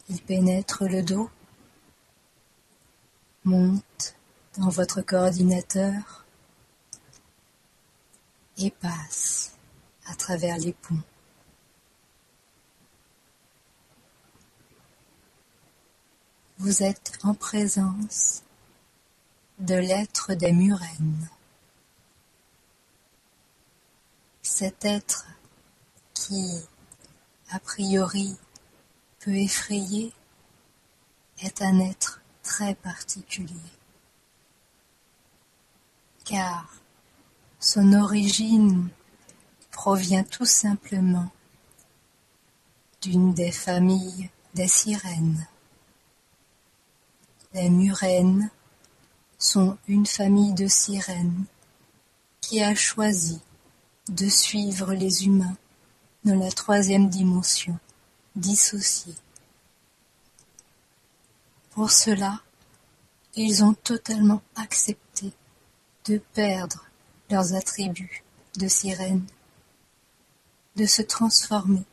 Il 0.08 0.22
pénètre 0.22 0.84
le 0.84 1.02
dos, 1.02 1.28
monte 3.44 4.17
dans 4.58 4.70
votre 4.70 5.02
coordinateur 5.02 6.24
et 8.58 8.70
passe 8.72 9.52
à 10.06 10.14
travers 10.16 10.58
les 10.58 10.72
ponts. 10.72 11.02
Vous 16.58 16.82
êtes 16.82 17.18
en 17.22 17.34
présence 17.34 18.42
de 19.60 19.76
l'être 19.76 20.34
des 20.34 20.52
murènes. 20.52 21.28
Cet 24.42 24.84
être 24.84 25.28
qui, 26.14 26.64
a 27.50 27.60
priori, 27.60 28.36
peut 29.20 29.36
effrayer 29.36 30.12
est 31.40 31.62
un 31.62 31.78
être 31.78 32.20
très 32.42 32.74
particulier. 32.74 33.77
Car 36.28 36.68
son 37.58 37.94
origine 37.94 38.90
provient 39.70 40.24
tout 40.24 40.44
simplement 40.44 41.30
d'une 43.00 43.32
des 43.32 43.50
familles 43.50 44.28
des 44.52 44.68
sirènes. 44.68 45.48
Les 47.54 47.70
murènes 47.70 48.50
sont 49.38 49.78
une 49.88 50.04
famille 50.04 50.52
de 50.52 50.66
sirènes 50.66 51.46
qui 52.42 52.62
a 52.62 52.74
choisi 52.74 53.40
de 54.10 54.28
suivre 54.28 54.92
les 54.92 55.24
humains 55.24 55.56
dans 56.26 56.38
la 56.38 56.50
troisième 56.50 57.08
dimension, 57.08 57.78
dissociée. 58.36 59.14
Pour 61.70 61.90
cela, 61.90 62.42
ils 63.34 63.64
ont 63.64 63.72
totalement 63.72 64.42
accepté 64.56 65.07
de 66.08 66.18
perdre 66.32 66.86
leurs 67.30 67.54
attributs 67.54 68.24
de 68.56 68.66
sirène, 68.66 69.26
de 70.76 70.86
se 70.86 71.02
transformer 71.02 71.84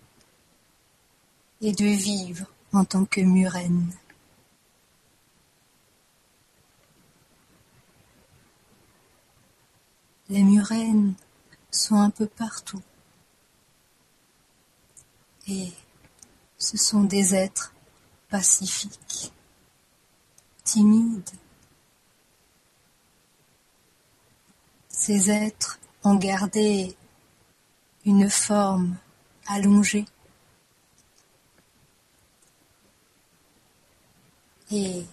et 1.60 1.74
de 1.74 1.86
vivre 1.86 2.46
en 2.72 2.86
tant 2.86 3.04
que 3.04 3.20
murène. 3.20 3.92
Les 10.30 10.44
murènes 10.44 11.14
sont 11.70 12.00
un 12.00 12.10
peu 12.10 12.26
partout 12.26 12.82
et 15.48 15.72
ce 16.58 16.78
sont 16.78 17.04
des 17.04 17.36
êtres 17.36 17.74
pacifiques, 18.30 19.34
timides, 20.64 21.30
Ces 24.98 25.30
êtres 25.30 25.78
ont 26.06 26.16
gardé 26.16 26.96
une 28.06 28.30
forme 28.30 28.96
allongée. 29.46 30.06
Et 34.72 35.06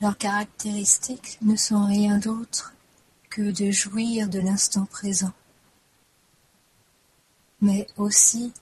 leurs 0.00 0.18
caractéristiques 0.18 1.38
ne 1.40 1.54
sont 1.54 1.86
rien 1.86 2.18
d'autre 2.18 2.74
que 3.30 3.52
de 3.52 3.70
jouir 3.70 4.28
de 4.28 4.40
l'instant 4.40 4.86
présent, 4.86 5.32
mais 7.60 7.86
aussi 7.96 8.52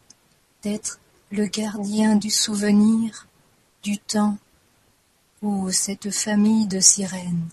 d'être 0.63 1.01
le 1.31 1.47
gardien 1.47 2.17
du 2.17 2.31
souvenir 2.31 3.27
du 3.83 3.99
temps 3.99 4.37
où 5.41 5.71
cette 5.73 6.11
famille 6.11 6.67
de 6.67 6.81
sirènes 6.81 7.49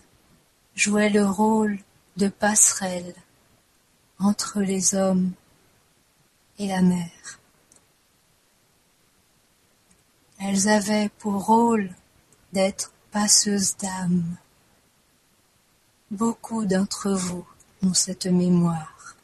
jouait 0.74 1.10
le 1.10 1.26
rôle 1.26 1.78
de 2.16 2.28
passerelle 2.28 3.14
entre 4.18 4.60
les 4.60 4.94
hommes 4.94 5.32
et 6.58 6.68
la 6.68 6.82
mer. 6.82 7.10
Elles 10.38 10.68
avaient 10.68 11.08
pour 11.18 11.46
rôle 11.46 11.90
d'être 12.52 12.92
passeuses 13.10 13.76
d'âme. 13.76 14.36
Beaucoup 16.10 16.66
d'entre 16.66 17.12
vous 17.12 17.46
ont 17.82 17.94
cette 17.94 18.26
mémoire, 18.26 19.16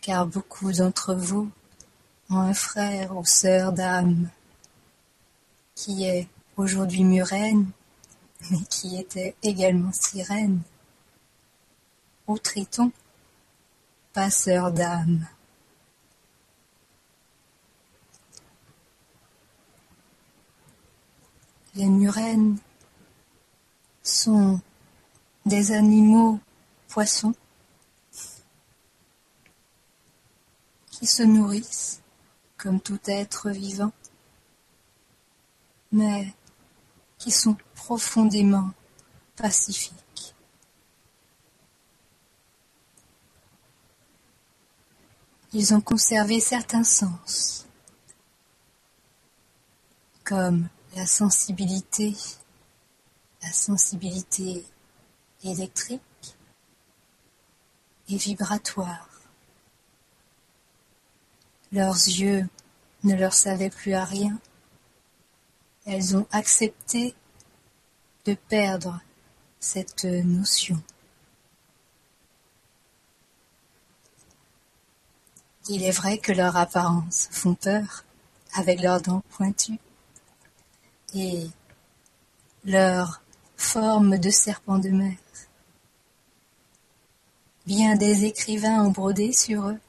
car 0.00 0.26
beaucoup 0.26 0.72
d'entre 0.72 1.14
vous 1.14 1.50
ont 2.30 2.38
un 2.38 2.54
frère 2.54 3.16
ou 3.16 3.24
sœur 3.24 3.72
d'âme 3.72 4.28
qui 5.74 6.04
est 6.04 6.28
aujourd'hui 6.56 7.04
murène 7.04 7.70
mais 8.50 8.60
qui 8.70 8.96
était 8.98 9.34
également 9.42 9.92
sirène, 9.92 10.60
ou 12.26 12.38
triton, 12.38 12.92
passeur 14.12 14.72
d'âme. 14.72 15.26
Les 21.74 21.86
murènes 21.86 22.58
sont 24.02 24.60
des 25.44 25.72
animaux 25.72 26.40
poissons 26.88 27.34
qui 30.86 31.06
se 31.06 31.22
nourrissent 31.22 32.00
comme 32.56 32.80
tout 32.80 32.98
être 33.06 33.50
vivant, 33.50 33.92
mais 35.92 36.32
qui 37.18 37.30
sont 37.30 37.56
profondément 37.76 38.72
pacifiques. 39.36 40.34
Ils 45.52 45.72
ont 45.72 45.80
conservé 45.80 46.40
certains 46.40 46.84
sens, 46.84 47.66
comme 50.24 50.68
la 50.96 51.06
sensibilité, 51.06 52.16
la 53.42 53.52
sensibilité 53.52 54.66
électrique 55.44 56.02
et 58.08 58.16
vibratoire. 58.16 59.08
Leurs 61.72 61.94
yeux 61.94 62.48
ne 63.04 63.14
leur 63.14 63.32
savaient 63.32 63.70
plus 63.70 63.94
à 63.94 64.04
rien. 64.04 64.38
Elles 65.84 66.16
ont 66.16 66.26
accepté 66.32 67.14
de 68.26 68.34
perdre 68.34 69.00
cette 69.60 70.04
notion. 70.04 70.82
Il 75.68 75.82
est 75.82 75.90
vrai 75.90 76.18
que 76.18 76.32
leurs 76.32 76.56
apparences 76.56 77.28
font 77.30 77.54
peur 77.54 78.04
avec 78.54 78.80
leurs 78.80 79.00
dents 79.00 79.22
pointues 79.30 79.78
et 81.14 81.48
leur 82.64 83.22
forme 83.56 84.18
de 84.18 84.30
serpent 84.30 84.78
de 84.78 84.90
mer. 84.90 85.16
Bien 87.66 87.96
des 87.96 88.24
écrivains 88.24 88.84
ont 88.84 88.90
brodé 88.90 89.32
sur 89.32 89.68
eux. 89.68 89.80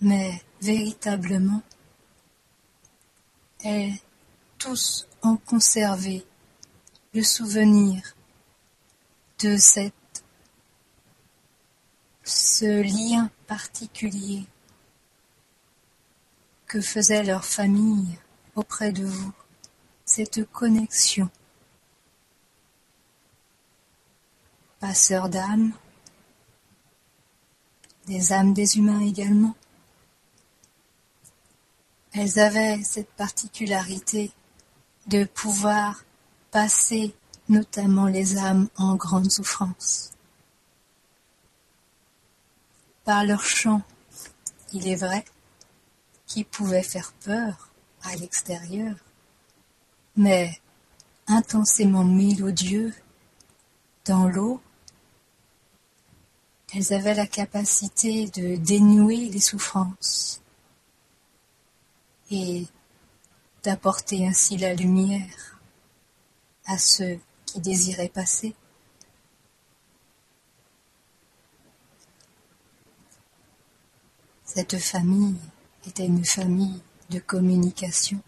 Mais 0.00 0.42
véritablement, 0.60 1.62
elles 3.64 3.94
tous 4.58 5.08
ont 5.22 5.36
conservé 5.36 6.26
le 7.14 7.22
souvenir 7.22 8.14
de 9.40 9.56
cette 9.56 9.94
ce 12.24 12.82
lien 12.82 13.30
particulier 13.46 14.46
que 16.66 16.80
faisait 16.80 17.22
leur 17.22 17.44
famille 17.44 18.18
auprès 18.54 18.92
de 18.92 19.04
vous, 19.04 19.32
cette 20.04 20.44
connexion. 20.50 21.30
Passeurs 24.78 25.30
d'âmes, 25.30 25.72
des 28.06 28.32
âmes 28.32 28.52
des 28.52 28.76
humains 28.76 29.00
également. 29.00 29.54
Elles 32.20 32.40
avaient 32.40 32.82
cette 32.82 33.12
particularité 33.12 34.32
de 35.06 35.22
pouvoir 35.22 36.02
passer 36.50 37.14
notamment 37.48 38.06
les 38.06 38.38
âmes 38.38 38.68
en 38.76 38.96
grande 38.96 39.30
souffrance. 39.30 40.10
Par 43.04 43.24
leur 43.24 43.44
chant, 43.44 43.82
il 44.72 44.88
est 44.88 44.96
vrai, 44.96 45.24
qui 46.26 46.42
pouvait 46.42 46.82
faire 46.82 47.12
peur 47.24 47.70
à 48.02 48.16
l'extérieur, 48.16 48.96
mais 50.16 50.60
intensément 51.28 52.02
mélodieux 52.02 52.92
dans 54.06 54.26
l'eau, 54.26 54.60
elles 56.74 56.92
avaient 56.92 57.14
la 57.14 57.28
capacité 57.28 58.26
de 58.26 58.56
dénouer 58.56 59.28
les 59.28 59.40
souffrances 59.40 60.42
et 62.30 62.66
d'apporter 63.62 64.26
ainsi 64.26 64.56
la 64.56 64.74
lumière 64.74 65.60
à 66.66 66.78
ceux 66.78 67.18
qui 67.46 67.60
désiraient 67.60 68.08
passer. 68.08 68.54
Cette 74.44 74.78
famille 74.78 75.36
était 75.86 76.06
une 76.06 76.24
famille 76.24 76.80
de 77.10 77.18
communication. 77.18 78.20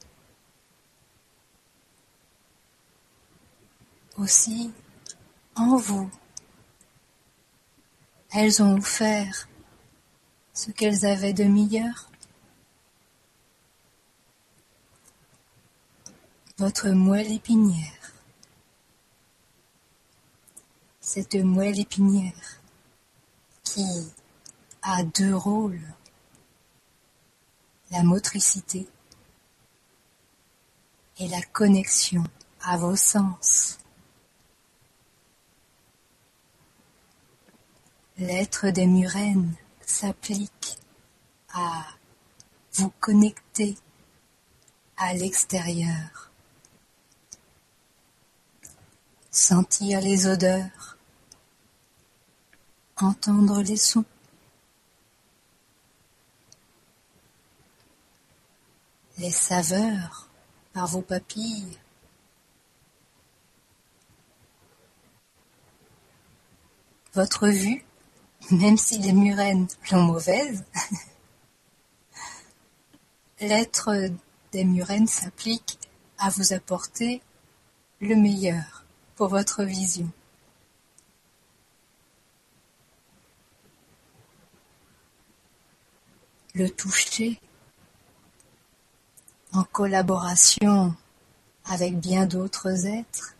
Aussi, 4.16 4.70
en 5.54 5.76
vous, 5.76 6.10
elles 8.32 8.62
ont 8.62 8.76
offert 8.76 9.48
ce 10.52 10.70
qu'elles 10.70 11.06
avaient 11.06 11.32
de 11.32 11.44
meilleur. 11.44 12.09
Votre 16.60 16.90
moelle 16.90 17.32
épinière. 17.32 18.12
Cette 21.00 21.36
moelle 21.36 21.80
épinière 21.80 22.60
qui 23.64 24.12
a 24.82 25.02
deux 25.02 25.34
rôles 25.34 25.80
la 27.90 28.02
motricité 28.02 28.86
et 31.18 31.28
la 31.28 31.40
connexion 31.40 32.24
à 32.60 32.76
vos 32.76 32.94
sens. 32.94 33.78
L'être 38.18 38.68
des 38.68 38.86
murènes 38.86 39.54
s'applique 39.80 40.76
à 41.54 41.86
vous 42.74 42.92
connecter 43.00 43.78
à 44.98 45.14
l'extérieur, 45.14 46.29
sentir 49.30 50.00
les 50.00 50.26
odeurs, 50.26 50.98
entendre 52.96 53.62
les 53.62 53.76
sons. 53.76 54.04
les 59.20 59.30
saveurs 59.30 60.28
par 60.72 60.86
vos 60.86 61.02
papilles. 61.02 61.78
Votre 67.12 67.48
vue, 67.48 67.84
même 68.50 68.78
si 68.78 68.98
les 68.98 69.12
murènes 69.12 69.68
l'ont 69.92 70.04
mauvaise, 70.04 70.64
l'être 73.40 73.94
des 74.52 74.64
murènes 74.64 75.06
s'applique 75.06 75.78
à 76.18 76.30
vous 76.30 76.54
apporter 76.54 77.20
le 78.00 78.16
meilleur 78.16 78.79
pour 79.20 79.28
votre 79.28 79.64
vision. 79.64 80.10
Le 86.54 86.70
toucher 86.70 87.38
en 89.52 89.62
collaboration 89.64 90.94
avec 91.66 91.98
bien 92.00 92.24
d'autres 92.24 92.86
êtres, 92.86 93.36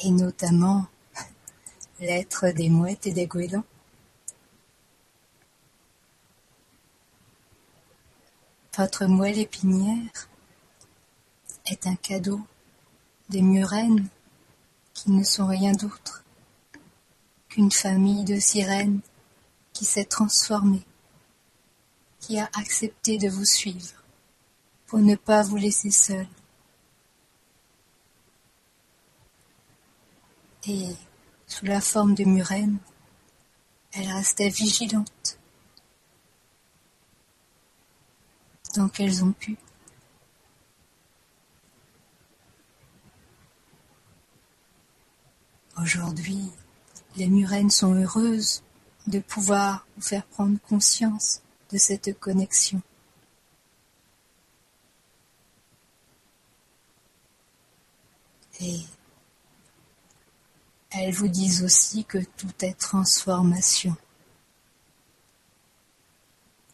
et 0.00 0.10
notamment 0.10 0.88
l'être 2.00 2.48
des 2.48 2.68
mouettes 2.68 3.06
et 3.06 3.12
des 3.12 3.28
goélands. 3.28 3.62
Votre 8.76 9.06
moelle 9.06 9.38
épinière 9.38 10.28
est 11.66 11.86
un 11.86 11.94
cadeau 11.94 12.40
des 13.30 13.40
murènes 13.40 14.06
qui 14.92 15.10
ne 15.10 15.24
sont 15.24 15.46
rien 15.46 15.72
d'autre 15.72 16.24
qu'une 17.48 17.70
famille 17.70 18.24
de 18.24 18.38
sirènes 18.38 19.00
qui 19.72 19.84
s'est 19.84 20.04
transformée, 20.04 20.84
qui 22.18 22.38
a 22.38 22.50
accepté 22.54 23.16
de 23.16 23.28
vous 23.28 23.46
suivre 23.46 24.04
pour 24.86 24.98
ne 24.98 25.14
pas 25.14 25.42
vous 25.42 25.56
laisser 25.56 25.90
seul. 25.90 26.26
Et, 30.66 30.94
sous 31.46 31.64
la 31.64 31.80
forme 31.80 32.14
de 32.14 32.24
murène, 32.24 32.78
elle 33.92 34.12
restait 34.12 34.50
vigilante. 34.50 35.38
tant 38.72 38.88
qu'elles 38.88 39.24
ont 39.24 39.32
pu. 39.32 39.56
Aujourd'hui, 45.82 46.50
les 47.16 47.28
murènes 47.28 47.70
sont 47.70 47.94
heureuses 47.94 48.62
de 49.06 49.18
pouvoir 49.18 49.86
vous 49.96 50.02
faire 50.02 50.26
prendre 50.26 50.58
conscience 50.68 51.40
de 51.72 51.78
cette 51.78 52.18
connexion. 52.18 52.82
Et 58.60 58.80
elles 60.90 61.14
vous 61.14 61.28
disent 61.28 61.64
aussi 61.64 62.04
que 62.04 62.18
tout 62.18 62.52
est 62.60 62.74
transformation, 62.74 63.96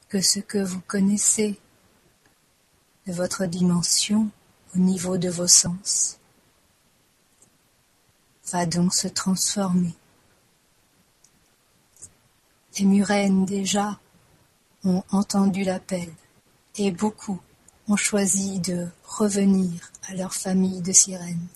que 0.09 0.21
ce 0.21 0.41
que 0.41 0.59
vous 0.59 0.81
connaissez 0.81 1.61
de 3.07 3.13
votre 3.13 3.47
dimension 3.47 4.31
au 4.75 4.79
niveau 4.79 5.17
de 5.17 5.29
vos 5.29 5.47
sens 5.47 6.19
va 8.51 8.67
donc 8.67 8.95
se 8.95 9.09
transformer. 9.09 9.95
Les 12.79 12.85
murènes 12.85 13.45
déjà 13.47 13.99
ont 14.85 15.03
entendu 15.11 15.65
l'appel 15.65 16.13
et 16.77 16.91
beaucoup 16.91 17.41
ont 17.89 17.97
choisi 17.97 18.61
de 18.61 18.89
revenir 19.05 19.91
à 20.09 20.15
leur 20.15 20.35
famille 20.35 20.83
de 20.83 20.93
sirènes. 20.93 21.47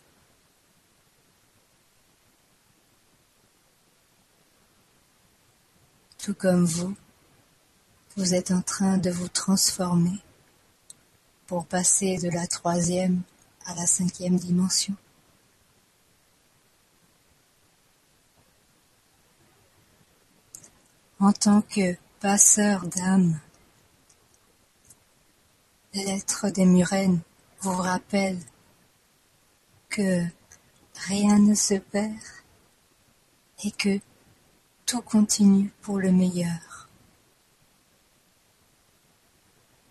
Tout 6.18 6.34
comme 6.34 6.64
vous, 6.64 6.94
vous 8.16 8.34
êtes 8.34 8.50
en 8.50 8.62
train 8.62 8.98
de 8.98 9.10
vous 9.10 9.28
transformer 9.28 10.18
pour 11.46 11.66
passer 11.66 12.18
de 12.18 12.28
la 12.28 12.46
troisième 12.46 13.22
à 13.66 13.74
la 13.74 13.86
cinquième 13.86 14.36
dimension. 14.36 14.94
En 21.22 21.32
tant 21.32 21.60
que 21.60 21.96
passeur 22.20 22.86
d'âme, 22.86 23.38
l'être 25.92 26.48
des 26.48 26.64
Murènes 26.64 27.20
vous 27.60 27.74
rappelle 27.76 28.38
que 29.90 30.24
rien 30.94 31.38
ne 31.38 31.54
se 31.54 31.74
perd 31.74 32.16
et 33.64 33.70
que 33.70 34.00
tout 34.86 35.02
continue 35.02 35.70
pour 35.82 35.98
le 35.98 36.10
meilleur. 36.10 36.88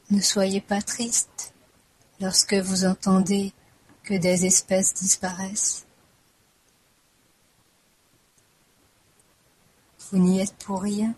Ne 0.09 0.21
soyez 0.21 0.61
pas 0.61 0.81
triste 0.81 1.53
lorsque 2.19 2.55
vous 2.55 2.85
entendez 2.85 3.53
que 4.01 4.15
des 4.15 4.47
espèces 4.47 4.95
disparaissent. 4.95 5.85
Vous 10.11 10.17
n'y 10.17 10.41
êtes 10.41 10.55
pour 10.55 10.81
rien. 10.81 11.13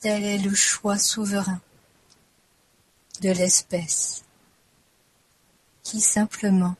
Tel 0.00 0.22
est 0.22 0.38
le 0.38 0.54
choix 0.54 0.98
souverain 0.98 1.60
de 3.20 3.30
l'espèce 3.30 4.24
qui 5.82 6.00
simplement, 6.00 6.76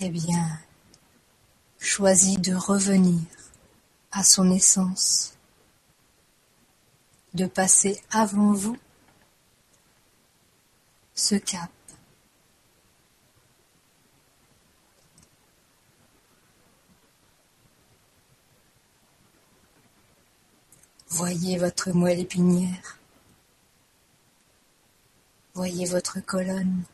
eh 0.00 0.10
bien, 0.10 0.60
choisit 1.78 2.40
de 2.40 2.54
revenir 2.54 3.20
à 4.12 4.22
son 4.22 4.50
essence, 4.50 5.34
de 7.34 7.46
passer 7.46 8.00
avant 8.10 8.52
vous 8.52 8.76
ce 11.14 11.36
cap. 11.36 11.70
Voyez 21.10 21.58
votre 21.58 21.90
moelle 21.90 22.20
épinière. 22.20 22.98
Voyez 25.54 25.84
votre 25.86 26.20
colonne. 26.20 26.84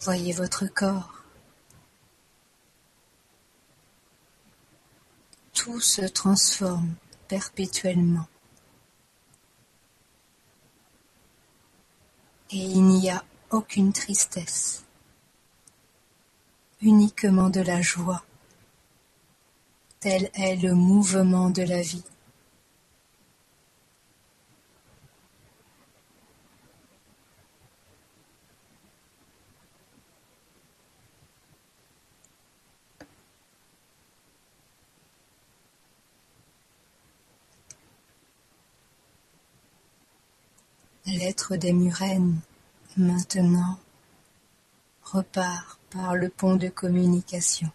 Voyez 0.00 0.32
votre 0.32 0.66
corps. 0.66 1.22
Tout 5.52 5.78
se 5.78 6.02
transforme 6.02 6.94
perpétuellement. 7.28 8.26
Et 12.50 12.56
il 12.56 12.82
n'y 12.82 13.10
a 13.10 13.22
aucune 13.50 13.92
tristesse, 13.92 14.84
uniquement 16.80 17.50
de 17.50 17.60
la 17.60 17.82
joie. 17.82 18.24
Tel 20.00 20.30
est 20.32 20.56
le 20.56 20.72
mouvement 20.72 21.50
de 21.50 21.60
la 21.60 21.82
vie. 21.82 22.02
L'être 41.04 41.56
des 41.56 41.74
Murènes, 41.74 42.40
maintenant, 42.96 43.78
repart 45.02 45.78
par 45.90 46.14
le 46.14 46.30
pont 46.30 46.56
de 46.56 46.68
communication. 46.68 47.70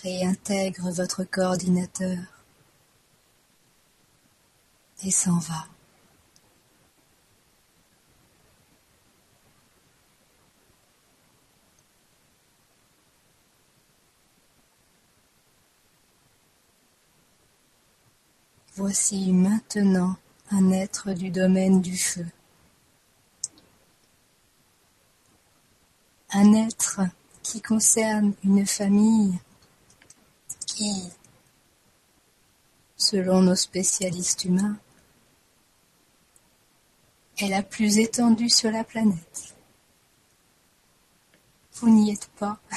Réintègre 0.00 0.90
votre 0.90 1.22
coordinateur 1.24 2.18
et 5.04 5.10
s'en 5.10 5.38
va. 5.38 5.66
Voici 18.74 19.32
maintenant 19.32 20.16
un 20.50 20.70
être 20.70 21.12
du 21.12 21.30
domaine 21.30 21.82
du 21.82 21.96
feu. 21.96 22.26
Un 26.32 26.54
être 26.54 27.02
qui 27.42 27.60
concerne 27.60 28.32
une 28.42 28.66
famille 28.66 29.38
selon 32.96 33.42
nos 33.42 33.56
spécialistes 33.56 34.44
humains, 34.44 34.78
est 37.38 37.48
la 37.48 37.62
plus 37.62 37.98
étendue 37.98 38.48
sur 38.48 38.70
la 38.70 38.84
planète? 38.84 39.54
Vous 41.74 41.90
n'y 41.90 42.12
êtes 42.12 42.28
pas. 42.38 42.60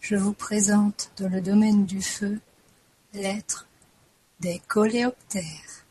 Je 0.00 0.16
vous 0.16 0.32
présente 0.32 1.10
dans 1.18 1.28
le 1.28 1.40
domaine 1.40 1.84
du 1.84 2.00
feu 2.00 2.40
l'être 3.12 3.66
des 4.40 4.60
coléoptères. 4.60 5.84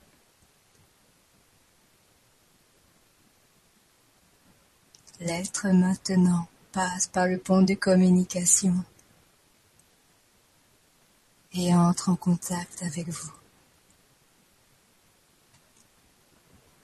L'être 5.19 5.67
maintenant 5.67 6.47
passe 6.71 7.07
par 7.07 7.27
le 7.27 7.37
pont 7.37 7.61
de 7.61 7.73
communication 7.73 8.73
et 11.53 11.73
entre 11.73 12.09
en 12.09 12.15
contact 12.15 12.83
avec 12.83 13.07
vous. 13.09 13.31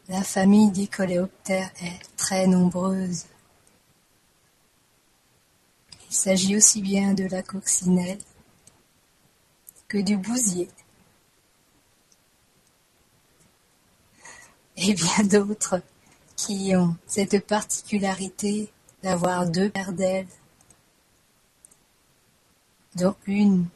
La 0.09 0.23
famille 0.23 0.71
des 0.71 0.87
coléoptères 0.87 1.71
est 1.81 1.99
très 2.17 2.47
nombreuse. 2.47 3.25
Il 6.09 6.15
s'agit 6.15 6.57
aussi 6.57 6.81
bien 6.81 7.13
de 7.13 7.25
la 7.25 7.41
coccinelle 7.41 8.19
que 9.87 9.97
du 9.99 10.17
bousier. 10.17 10.69
et 14.77 14.93
bien 14.93 15.23
d'autres 15.23 15.81
qui 16.35 16.75
ont 16.75 16.95
cette 17.07 17.45
particularité 17.45 18.72
d'avoir 19.03 19.49
deux 19.49 19.69
paires 19.69 19.91
d'ailes, 19.91 20.27
dont 22.95 23.15
une 23.27 23.67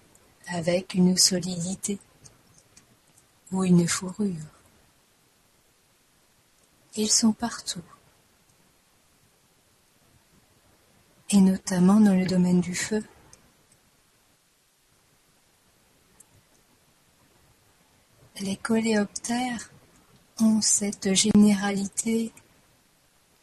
avec 0.47 0.93
une 0.93 1.17
solidité 1.17 1.99
ou 3.51 3.65
une 3.65 3.87
fourrure. 3.87 4.35
Ils 6.95 7.11
sont 7.11 7.33
partout, 7.33 7.83
et 11.29 11.41
notamment 11.41 11.99
dans 11.99 12.15
le 12.15 12.25
domaine 12.25 12.61
du 12.61 12.73
feu. 12.73 13.03
Les 18.39 18.55
coléoptères 18.55 19.71
ont 20.39 20.61
cette 20.61 21.13
généralité 21.13 22.31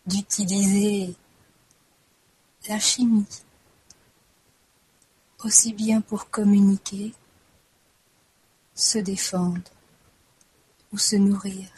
d'utiliser 0.06 1.14
la 2.68 2.78
chimie, 2.78 3.26
aussi 5.44 5.72
bien 5.72 6.00
pour 6.00 6.30
communiquer, 6.30 7.12
se 8.74 8.98
défendre 8.98 9.62
ou 10.92 10.98
se 10.98 11.16
nourrir. 11.16 11.68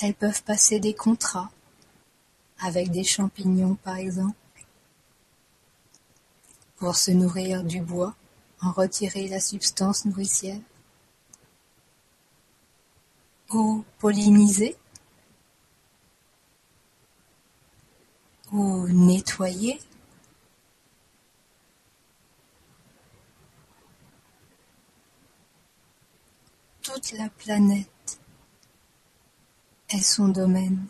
Elles 0.00 0.14
peuvent 0.14 0.42
passer 0.42 0.80
des 0.80 0.94
contrats 0.94 1.50
avec 2.58 2.90
des 2.90 3.04
champignons 3.04 3.76
par 3.76 3.96
exemple, 3.96 4.36
pour 6.76 6.96
se 6.96 7.12
nourrir 7.12 7.64
du 7.64 7.80
bois, 7.80 8.14
en 8.60 8.72
retirer 8.72 9.28
la 9.28 9.40
substance 9.40 10.04
nourricière, 10.04 10.60
ou 13.50 13.84
polliniser 13.98 14.76
ou 18.52 18.86
nettoyer 18.88 19.80
toute 26.82 27.12
la 27.12 27.28
planète 27.30 27.88
est 29.88 30.02
son 30.02 30.28
domaine. 30.28 30.86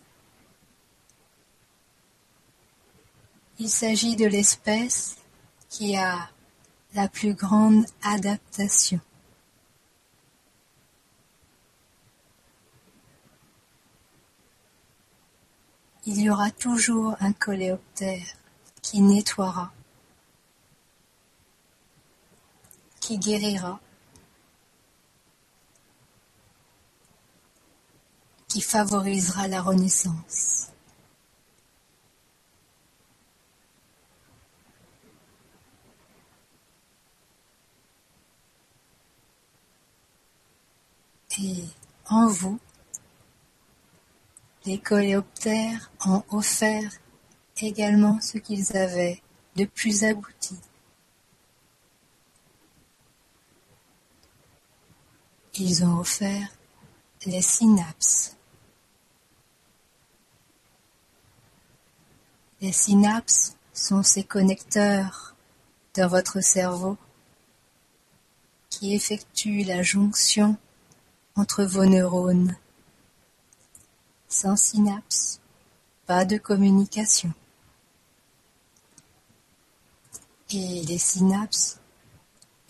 Il 3.58 3.68
s'agit 3.68 4.16
de 4.16 4.26
l'espèce 4.26 5.16
qui 5.68 5.96
a 5.96 6.28
la 6.94 7.08
plus 7.08 7.34
grande 7.34 7.84
adaptation. 8.02 9.00
Il 16.05 16.20
y 16.20 16.28
aura 16.30 16.50
toujours 16.50 17.14
un 17.20 17.32
coléoptère 17.32 18.26
qui 18.82 19.00
nettoiera, 19.00 19.72
qui 23.00 23.18
guérira, 23.18 23.78
qui 28.48 28.61
favorisera 28.61 29.46
la 29.46 29.62
renaissance. 29.62 30.72
Et 41.38 41.64
en 42.11 42.26
vous, 42.26 42.59
les 44.64 44.78
coléoptères 44.78 45.90
ont 46.06 46.22
offert 46.30 46.90
également 47.60 48.20
ce 48.20 48.38
qu'ils 48.38 48.76
avaient 48.76 49.20
de 49.56 49.64
plus 49.64 50.04
abouti. 50.04 50.58
Ils 55.54 55.84
ont 55.84 55.98
offert 55.98 56.48
les 57.26 57.42
synapses. 57.42 58.36
Les 62.60 62.72
synapses 62.72 63.56
sont 63.74 64.02
ces 64.02 64.24
connecteurs 64.24 65.34
dans 65.94 66.08
votre 66.08 66.40
cerveau 66.40 66.96
qui 68.70 68.94
effectuent 68.94 69.64
la 69.64 69.82
jonction 69.82 70.56
entre 71.34 71.64
vos 71.64 71.84
neurones. 71.84 72.56
Sans 74.32 74.56
synapse, 74.56 75.40
pas 76.06 76.24
de 76.24 76.38
communication. 76.38 77.34
Et 80.48 80.82
les 80.84 80.96
synapses 80.96 81.78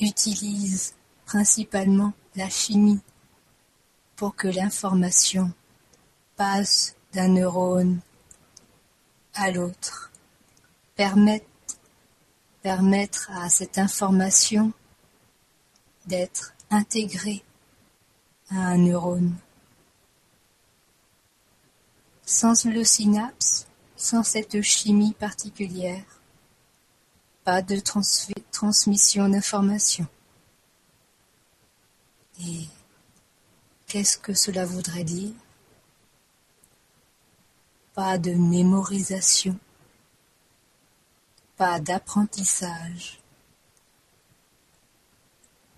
utilisent 0.00 0.96
principalement 1.24 2.14
la 2.34 2.48
chimie 2.48 3.00
pour 4.16 4.34
que 4.34 4.48
l'information 4.48 5.52
passe 6.34 6.96
d'un 7.12 7.28
neurone 7.28 8.00
à 9.32 9.52
l'autre, 9.52 10.10
permettre, 10.96 11.46
permettre 12.60 13.30
à 13.30 13.48
cette 13.48 13.78
information 13.78 14.72
d'être 16.06 16.54
intégrée 16.70 17.44
un 18.50 18.78
neurone. 18.78 19.36
Sans 22.34 22.64
le 22.64 22.82
synapse, 22.82 23.66
sans 23.94 24.22
cette 24.22 24.62
chimie 24.62 25.12
particulière, 25.12 26.22
pas 27.44 27.60
de 27.60 27.78
transmission 27.78 29.28
d'information. 29.28 30.06
Et 32.40 32.64
qu'est-ce 33.86 34.16
que 34.16 34.32
cela 34.32 34.64
voudrait 34.64 35.04
dire? 35.04 35.34
Pas 37.92 38.16
de 38.16 38.32
mémorisation, 38.32 39.58
pas 41.58 41.80
d'apprentissage, 41.80 43.20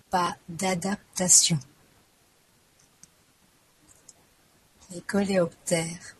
pas 0.09 0.37
d'adaptation. 0.47 1.59
Les 4.91 5.01
coléoptères 5.01 6.15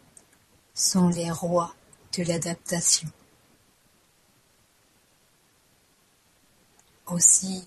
sont 0.75 1.07
les 1.07 1.31
rois 1.31 1.73
de 2.15 2.23
l'adaptation. 2.23 3.09
Aussi 7.07 7.65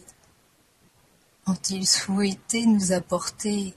ont-ils 1.47 1.87
souhaité 1.87 2.67
nous 2.67 2.93
apporter 2.93 3.75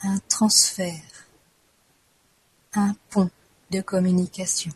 un 0.00 0.18
transfert, 0.28 1.26
un 2.74 2.94
pont 3.08 3.30
de 3.70 3.80
communication? 3.80 4.72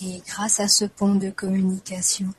Et 0.00 0.22
grâce 0.26 0.60
à 0.60 0.68
ce 0.68 0.84
pont 0.86 1.16
de 1.16 1.30
communication, 1.30 2.32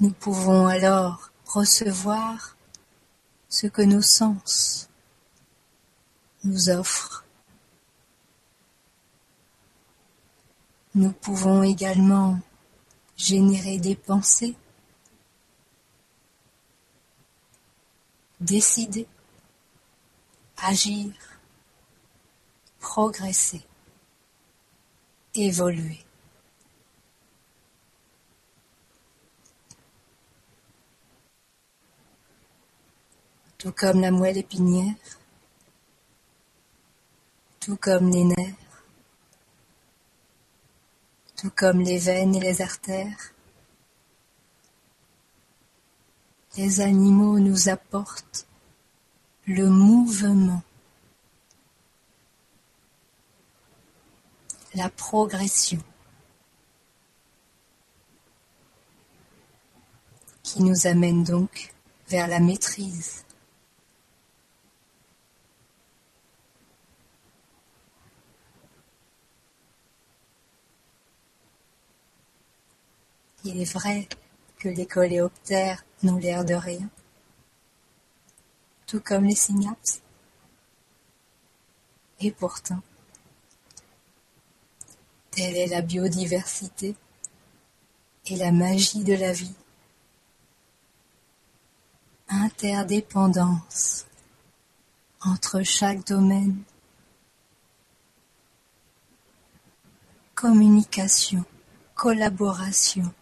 nous 0.00 0.10
pouvons 0.10 0.66
alors 0.66 1.30
recevoir 1.44 2.56
ce 3.52 3.66
que 3.66 3.82
nos 3.82 4.00
sens 4.00 4.88
nous 6.42 6.70
offrent. 6.70 7.26
Nous 10.94 11.12
pouvons 11.12 11.62
également 11.62 12.40
générer 13.14 13.76
des 13.76 13.94
pensées, 13.94 14.56
décider, 18.40 19.06
agir, 20.56 21.12
progresser, 22.80 23.62
évoluer. 25.34 26.02
Tout 33.62 33.70
comme 33.70 34.00
la 34.00 34.10
moelle 34.10 34.38
épinière, 34.38 34.96
tout 37.60 37.76
comme 37.76 38.10
les 38.10 38.24
nerfs, 38.24 38.56
tout 41.36 41.52
comme 41.54 41.80
les 41.80 41.98
veines 41.98 42.34
et 42.34 42.40
les 42.40 42.60
artères. 42.60 43.32
Les 46.56 46.80
animaux 46.80 47.38
nous 47.38 47.68
apportent 47.68 48.48
le 49.46 49.68
mouvement, 49.68 50.64
la 54.74 54.88
progression 54.88 55.80
qui 60.42 60.64
nous 60.64 60.88
amène 60.88 61.22
donc 61.22 61.72
vers 62.08 62.26
la 62.26 62.40
maîtrise. 62.40 63.24
Il 73.44 73.60
est 73.60 73.72
vrai 73.72 74.08
que 74.58 74.68
les 74.68 74.86
coléoptères 74.86 75.84
n'ont 76.04 76.18
l'air 76.18 76.44
de 76.44 76.54
rien, 76.54 76.88
tout 78.86 79.00
comme 79.00 79.24
les 79.24 79.34
synapses. 79.34 80.00
Et 82.20 82.30
pourtant, 82.30 82.80
telle 85.32 85.56
est 85.56 85.66
la 85.66 85.82
biodiversité 85.82 86.94
et 88.26 88.36
la 88.36 88.52
magie 88.52 89.02
de 89.02 89.14
la 89.14 89.32
vie. 89.32 89.54
Interdépendance 92.28 94.06
entre 95.20 95.62
chaque 95.62 96.06
domaine. 96.06 96.62
Communication, 100.36 101.44
collaboration, 101.94 103.12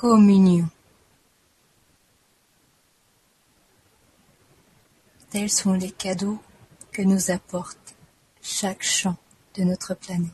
communion 0.00 0.68
Tels 5.30 5.50
sont 5.50 5.72
les 5.72 5.90
cadeaux 5.90 6.38
que 6.92 7.02
nous 7.02 7.32
apporte 7.32 7.96
chaque 8.40 8.84
champ 8.84 9.16
de 9.54 9.64
notre 9.64 9.94
planète. 9.94 10.30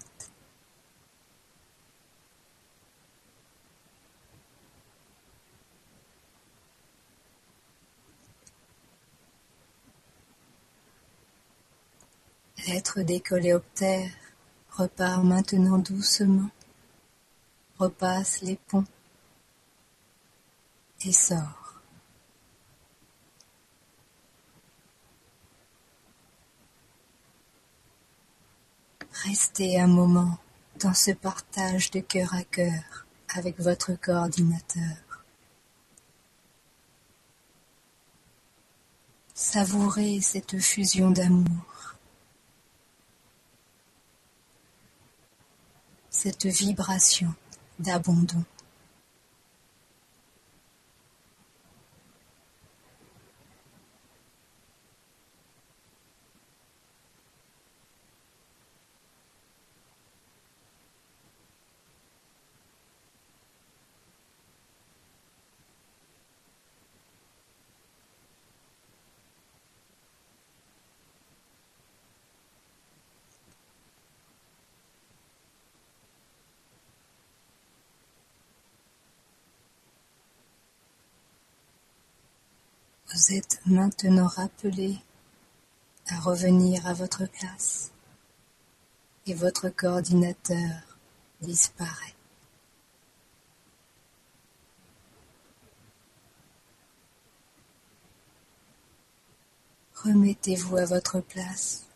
L'être 12.66 13.00
des 13.00 13.20
coléoptères 13.20 14.12
repart 14.72 15.24
maintenant 15.24 15.78
doucement, 15.78 16.50
repasse 17.78 18.42
les 18.42 18.56
ponts 18.56 18.84
Restez 29.24 29.80
un 29.80 29.86
moment 29.86 30.38
dans 30.80 30.94
ce 30.94 31.11
partage 31.11 31.90
de 31.90 32.00
cœur 32.00 32.34
à 32.34 32.42
cœur 32.42 33.07
avec 33.34 33.61
votre 33.61 33.94
coordinateur. 33.94 35.24
Savourez 39.34 40.20
cette 40.20 40.59
fusion 40.59 41.11
d'amour. 41.11 41.74
cette 46.24 46.46
vibration 46.46 47.34
d'abandon. 47.78 48.44
Vous 83.14 83.32
êtes 83.32 83.60
maintenant 83.64 84.26
rappelé 84.26 84.98
à 86.08 86.18
revenir 86.18 86.84
à 86.84 86.94
votre 86.94 87.26
place 87.26 87.92
et 89.26 89.34
votre 89.34 89.68
coordinateur 89.68 90.98
disparaît. 91.40 92.16
Remettez-vous 99.94 100.76
à 100.76 100.84
votre 100.84 101.20
place 101.20 101.86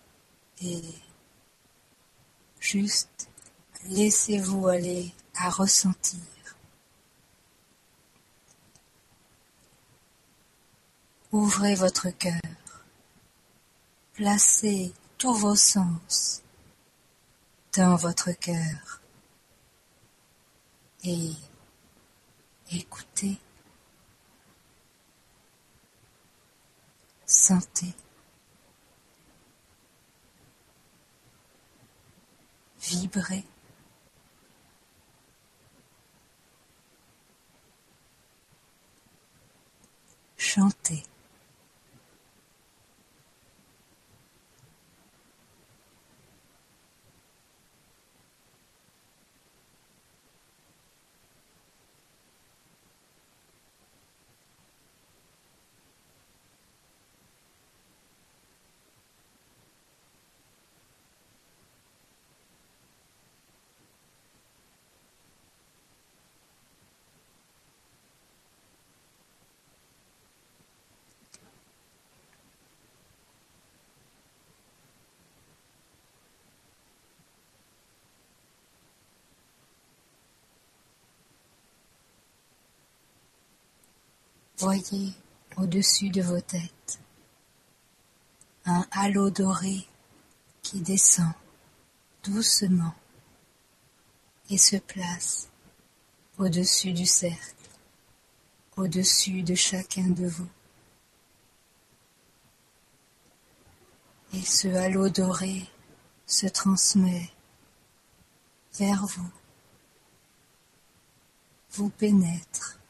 et 0.63 0.85
juste 2.61 3.29
laissez-vous 3.89 4.69
aller 4.69 5.13
à 5.35 5.51
ressentir 5.51 6.21
Ouvrez 11.31 11.75
votre 11.75 12.09
cœur, 12.09 12.41
placez 14.15 14.95
tous 15.19 15.35
vos 15.35 15.55
sens 15.55 16.43
dans 17.77 17.97
votre 17.97 18.33
cœur 18.33 19.03
et 21.05 21.33
écoutez, 22.73 23.37
sentez, 27.27 27.95
vibrez. 32.81 33.45
Chantez. 40.39 41.03
Voyez 84.59 85.13
au-dessus 85.57 86.11
de 86.11 86.21
vos 86.21 86.41
têtes 86.41 86.99
un 88.65 88.85
halo 88.91 89.31
doré 89.31 89.87
qui 90.63 90.81
descend 90.81 91.33
doucement 92.25 92.93
et 94.51 94.59
se 94.59 94.75
place 94.75 95.49
au-dessus 96.39 96.93
du 96.93 97.07
cercle, 97.07 97.55
au-dessus 98.77 99.45
de 99.45 99.55
chacun 99.55 100.09
de 100.09 100.27
vous. 100.27 100.51
Et 104.33 104.43
ce 104.43 104.67
halo 104.67 105.09
doré 105.09 105.69
se 106.27 106.49
transmet 106.49 107.31
vers 108.75 109.07
vous, 109.07 109.31
vous 111.75 111.91
pénètre 111.91 112.81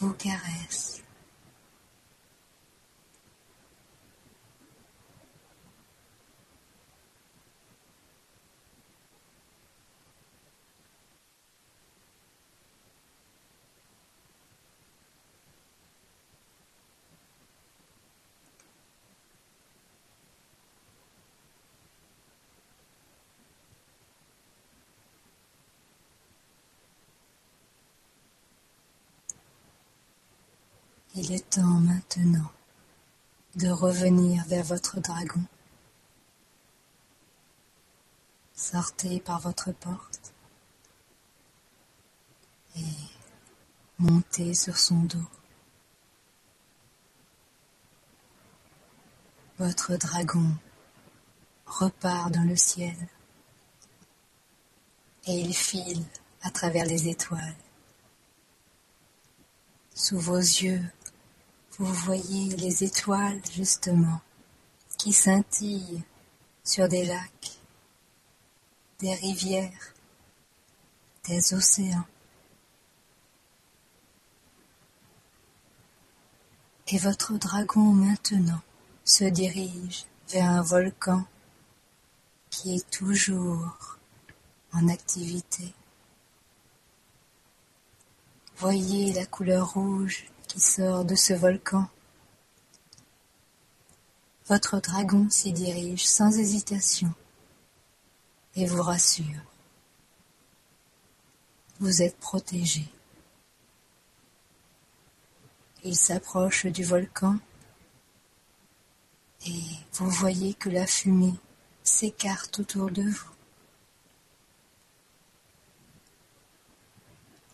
vous 0.00 0.14
caresse. 0.14 1.02
Il 31.22 31.32
est 31.32 31.50
temps 31.50 31.80
maintenant 31.80 32.50
de 33.54 33.68
revenir 33.68 34.42
vers 34.46 34.64
votre 34.64 35.00
dragon. 35.00 35.42
Sortez 38.54 39.20
par 39.20 39.38
votre 39.38 39.70
porte 39.70 40.32
et 42.74 42.96
montez 43.98 44.54
sur 44.54 44.78
son 44.78 45.00
dos. 45.00 45.28
Votre 49.58 49.96
dragon 49.96 50.56
repart 51.66 52.32
dans 52.32 52.48
le 52.48 52.56
ciel 52.56 52.96
et 55.26 55.38
il 55.38 55.52
file 55.52 56.02
à 56.40 56.50
travers 56.50 56.86
les 56.86 57.08
étoiles. 57.08 57.56
Sous 59.94 60.18
vos 60.18 60.38
yeux, 60.38 60.82
vous 61.80 61.94
voyez 61.94 62.54
les 62.56 62.84
étoiles 62.84 63.40
justement 63.50 64.20
qui 64.98 65.14
scintillent 65.14 66.02
sur 66.62 66.86
des 66.88 67.06
lacs, 67.06 67.58
des 68.98 69.14
rivières, 69.14 69.94
des 71.26 71.54
océans. 71.54 72.04
Et 76.88 76.98
votre 76.98 77.38
dragon 77.38 77.94
maintenant 77.94 78.60
se 79.02 79.24
dirige 79.24 80.04
vers 80.28 80.50
un 80.50 80.60
volcan 80.60 81.24
qui 82.50 82.76
est 82.76 82.90
toujours 82.90 83.96
en 84.74 84.86
activité. 84.88 85.72
Voyez 88.58 89.14
la 89.14 89.24
couleur 89.24 89.72
rouge 89.72 90.26
qui 90.50 90.58
sort 90.58 91.04
de 91.04 91.14
ce 91.14 91.32
volcan. 91.32 91.88
Votre 94.48 94.80
dragon 94.80 95.30
s'y 95.30 95.52
dirige 95.52 96.04
sans 96.04 96.36
hésitation 96.36 97.14
et 98.56 98.66
vous 98.66 98.82
rassure. 98.82 99.44
Vous 101.78 102.02
êtes 102.02 102.16
protégé. 102.16 102.82
Il 105.84 105.94
s'approche 105.94 106.66
du 106.66 106.82
volcan 106.82 107.36
et 109.46 109.62
vous 109.92 110.10
voyez 110.10 110.54
que 110.54 110.68
la 110.68 110.88
fumée 110.88 111.38
s'écarte 111.84 112.58
autour 112.58 112.90
de 112.90 113.04
vous. 113.04 113.30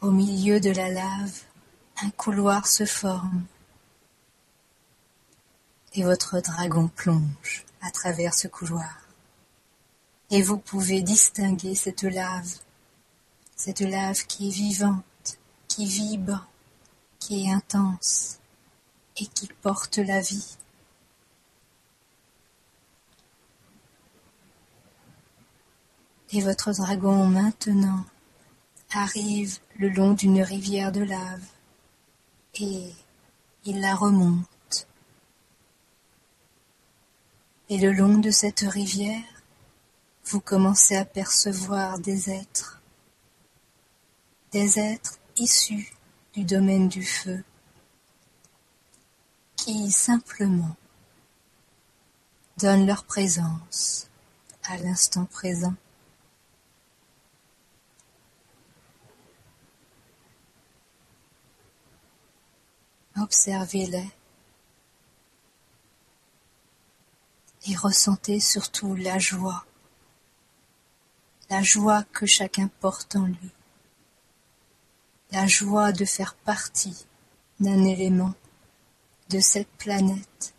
Au 0.01 0.11
milieu 0.11 0.61
de 0.61 0.70
la 0.70 0.88
lave, 0.88 1.42
un 2.03 2.11
couloir 2.11 2.66
se 2.66 2.84
forme 2.84 3.44
et 5.94 6.03
votre 6.03 6.40
dragon 6.40 6.88
plonge 6.88 7.64
à 7.80 7.90
travers 7.90 8.34
ce 8.34 8.49
couloir. 8.49 9.01
Et 10.30 10.42
vous 10.42 10.59
pouvez 10.59 11.01
distinguer 11.01 11.74
cette 11.74 12.03
lave, 12.03 12.59
cette 13.55 13.80
lave 13.80 14.26
qui 14.26 14.49
est 14.49 14.53
vivante, 14.53 15.38
qui 15.68 15.86
vibre, 15.86 16.47
qui 17.18 17.44
est 17.44 17.51
intense 17.51 18.38
et 19.16 19.26
qui 19.26 19.49
porte 19.62 19.97
la 19.97 20.20
vie. 20.20 20.57
Et 26.32 26.42
votre 26.42 26.72
dragon 26.72 27.26
maintenant 27.26 28.05
arrive 28.92 29.59
le 29.78 29.88
long 29.88 30.12
d'une 30.12 30.42
rivière 30.42 30.92
de 30.92 31.03
lave 31.03 31.56
et 32.61 32.93
il 33.65 33.81
la 33.81 33.95
remonte. 33.95 34.87
Et 37.69 37.79
le 37.79 37.93
long 37.93 38.19
de 38.19 38.31
cette 38.31 38.61
rivière, 38.61 39.25
vous 40.25 40.41
commencez 40.41 40.97
à 40.97 41.05
percevoir 41.05 41.99
des 41.99 42.31
êtres, 42.31 42.81
des 44.53 44.79
êtres 44.79 45.19
issus 45.37 45.93
du 46.33 46.45
domaine 46.45 46.89
du 46.89 47.05
feu, 47.05 47.43
qui 49.57 49.91
simplement 49.91 50.77
donnent 52.59 52.87
leur 52.87 53.05
présence 53.05 54.09
à 54.65 54.77
l'instant 54.79 55.27
présent. 55.27 55.75
Observez-les 63.27 64.09
et 67.66 67.74
ressentez 67.74 68.39
surtout 68.39 68.95
la 68.95 69.18
joie, 69.18 69.66
la 71.51 71.61
joie 71.61 72.05
que 72.12 72.24
chacun 72.24 72.70
porte 72.79 73.16
en 73.16 73.27
lui, 73.27 73.51
la 75.33 75.49
joie 75.49 75.91
de 75.91 76.05
faire 76.05 76.37
partie 76.37 77.05
d'un 77.59 77.85
élément 77.85 78.33
de 79.31 79.41
cette 79.41 79.70
planète. 79.70 80.55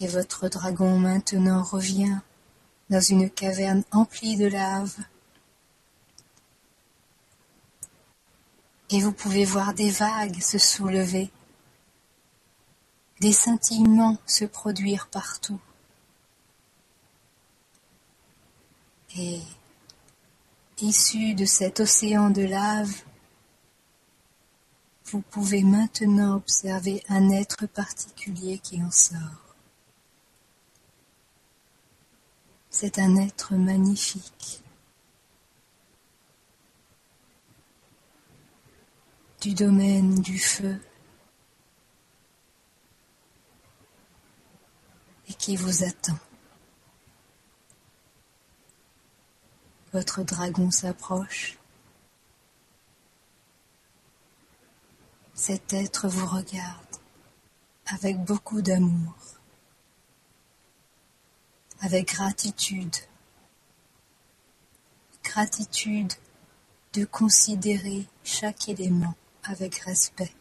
Et 0.00 0.06
votre 0.06 0.48
dragon 0.48 0.98
maintenant 0.98 1.62
revient 1.62 2.20
dans 2.88 3.02
une 3.02 3.28
caverne 3.28 3.84
emplie 3.92 4.38
de 4.38 4.46
lave 4.46 4.96
et 8.90 9.00
vous 9.00 9.12
pouvez 9.12 9.44
voir 9.44 9.74
des 9.74 9.90
vagues 9.90 10.40
se 10.40 10.58
soulever, 10.58 11.30
des 13.20 13.32
scintillements 13.32 14.18
se 14.26 14.44
produire 14.44 15.08
partout. 15.08 15.60
Et 19.16 19.40
issu 20.80 21.34
de 21.34 21.44
cet 21.44 21.80
océan 21.80 22.30
de 22.30 22.42
lave, 22.42 22.94
vous 25.06 25.22
pouvez 25.22 25.62
maintenant 25.62 26.36
observer 26.36 27.02
un 27.08 27.30
être 27.30 27.66
particulier 27.66 28.58
qui 28.58 28.82
en 28.82 28.90
sort. 28.90 29.56
C'est 32.70 32.98
un 32.98 33.16
être 33.16 33.54
magnifique. 33.54 34.62
Du 39.40 39.54
domaine 39.54 40.20
du 40.20 40.38
feu 40.38 40.80
et 45.28 45.34
qui 45.34 45.56
vous 45.56 45.84
attend. 45.84 46.18
Votre 49.92 50.24
dragon 50.24 50.70
s'approche. 50.70 51.56
Cet 55.34 55.72
être 55.72 56.08
vous 56.08 56.26
regarde 56.26 56.96
avec 57.86 58.18
beaucoup 58.18 58.60
d'amour, 58.60 59.14
avec 61.80 62.08
gratitude, 62.08 62.96
gratitude 65.22 66.12
de 66.92 67.04
considérer 67.04 68.06
chaque 68.24 68.68
élément 68.68 69.14
avec 69.48 69.76
respect, 69.76 70.32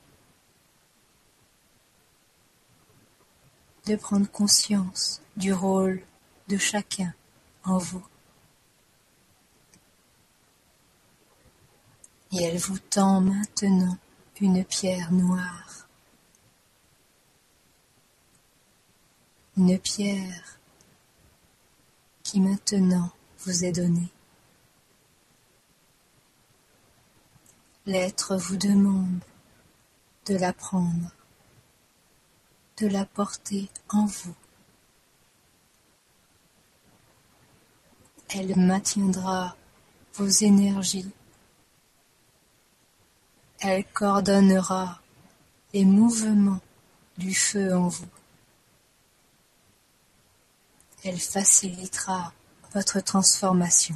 de 3.85 3.95
prendre 3.95 4.29
conscience 4.29 5.21
du 5.37 5.53
rôle 5.53 6.01
de 6.49 6.57
chacun 6.57 7.13
en 7.63 7.77
vous. 7.77 8.05
Et 12.33 12.43
elle 12.43 12.57
vous 12.57 12.79
tend 12.79 13.21
maintenant 13.21 13.97
une 14.41 14.65
pierre 14.65 15.11
noire, 15.13 15.87
une 19.55 19.79
pierre 19.79 20.59
qui 22.23 22.41
maintenant 22.41 23.09
vous 23.39 23.63
est 23.63 23.71
donnée. 23.71 24.11
L'être 27.87 28.35
vous 28.35 28.57
demande 28.57 29.21
de 30.25 30.35
la 30.35 30.51
prendre, 30.51 31.09
de 32.75 32.87
la 32.87 33.05
porter 33.05 33.69
en 33.87 34.05
vous. 34.05 34.35
Elle 38.27 38.59
maintiendra 38.59 39.55
vos 40.15 40.27
énergies. 40.27 41.09
Elle 43.59 43.85
coordonnera 43.85 44.99
les 45.73 45.85
mouvements 45.85 46.59
du 47.17 47.33
feu 47.33 47.73
en 47.73 47.87
vous. 47.87 48.09
Elle 51.05 51.21
facilitera 51.21 52.33
votre 52.73 52.99
transformation. 52.99 53.95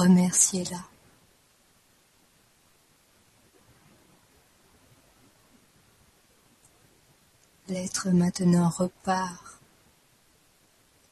Remerciez-la. 0.00 0.82
L'être 7.68 8.08
maintenant 8.08 8.70
repart 8.70 9.60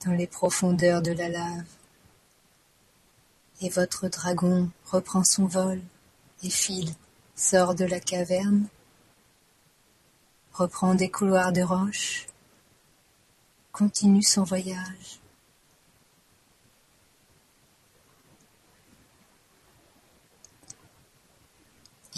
dans 0.07 0.12
les 0.12 0.26
profondeurs 0.26 1.03
de 1.03 1.12
la 1.12 1.28
lave 1.28 1.66
et 3.61 3.68
votre 3.68 4.09
dragon 4.09 4.70
reprend 4.86 5.22
son 5.22 5.45
vol 5.45 5.82
et 6.43 6.49
file, 6.49 6.95
sort 7.36 7.74
de 7.74 7.84
la 7.84 8.01
caverne, 8.01 8.68
reprend 10.55 10.95
des 10.95 11.11
couloirs 11.11 11.53
de 11.53 11.61
roche, 11.61 12.26
continue 13.70 14.22
son 14.22 14.45
voyage. 14.45 15.20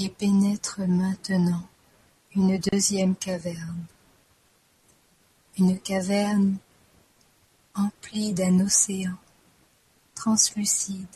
Et 0.01 0.09
pénètre 0.09 0.80
maintenant 0.80 1.68
une 2.34 2.59
deuxième 2.59 3.14
caverne, 3.14 3.84
une 5.59 5.78
caverne 5.78 6.57
emplie 7.74 8.32
d'un 8.32 8.61
océan 8.61 9.16
translucide 10.14 11.07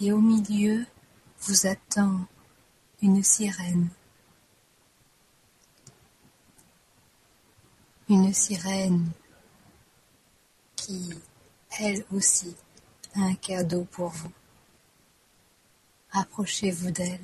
Et 0.00 0.12
au 0.12 0.20
milieu 0.20 0.86
vous 1.40 1.66
attend 1.66 2.26
une 3.02 3.22
sirène. 3.22 3.88
Une 8.08 8.32
sirène 8.32 9.10
qui, 10.76 11.10
elle 11.80 12.04
aussi, 12.12 12.54
a 13.16 13.20
un 13.22 13.34
cadeau 13.34 13.84
pour 13.90 14.10
vous. 14.10 14.32
Approchez-vous 16.20 16.90
d'elle. 16.90 17.20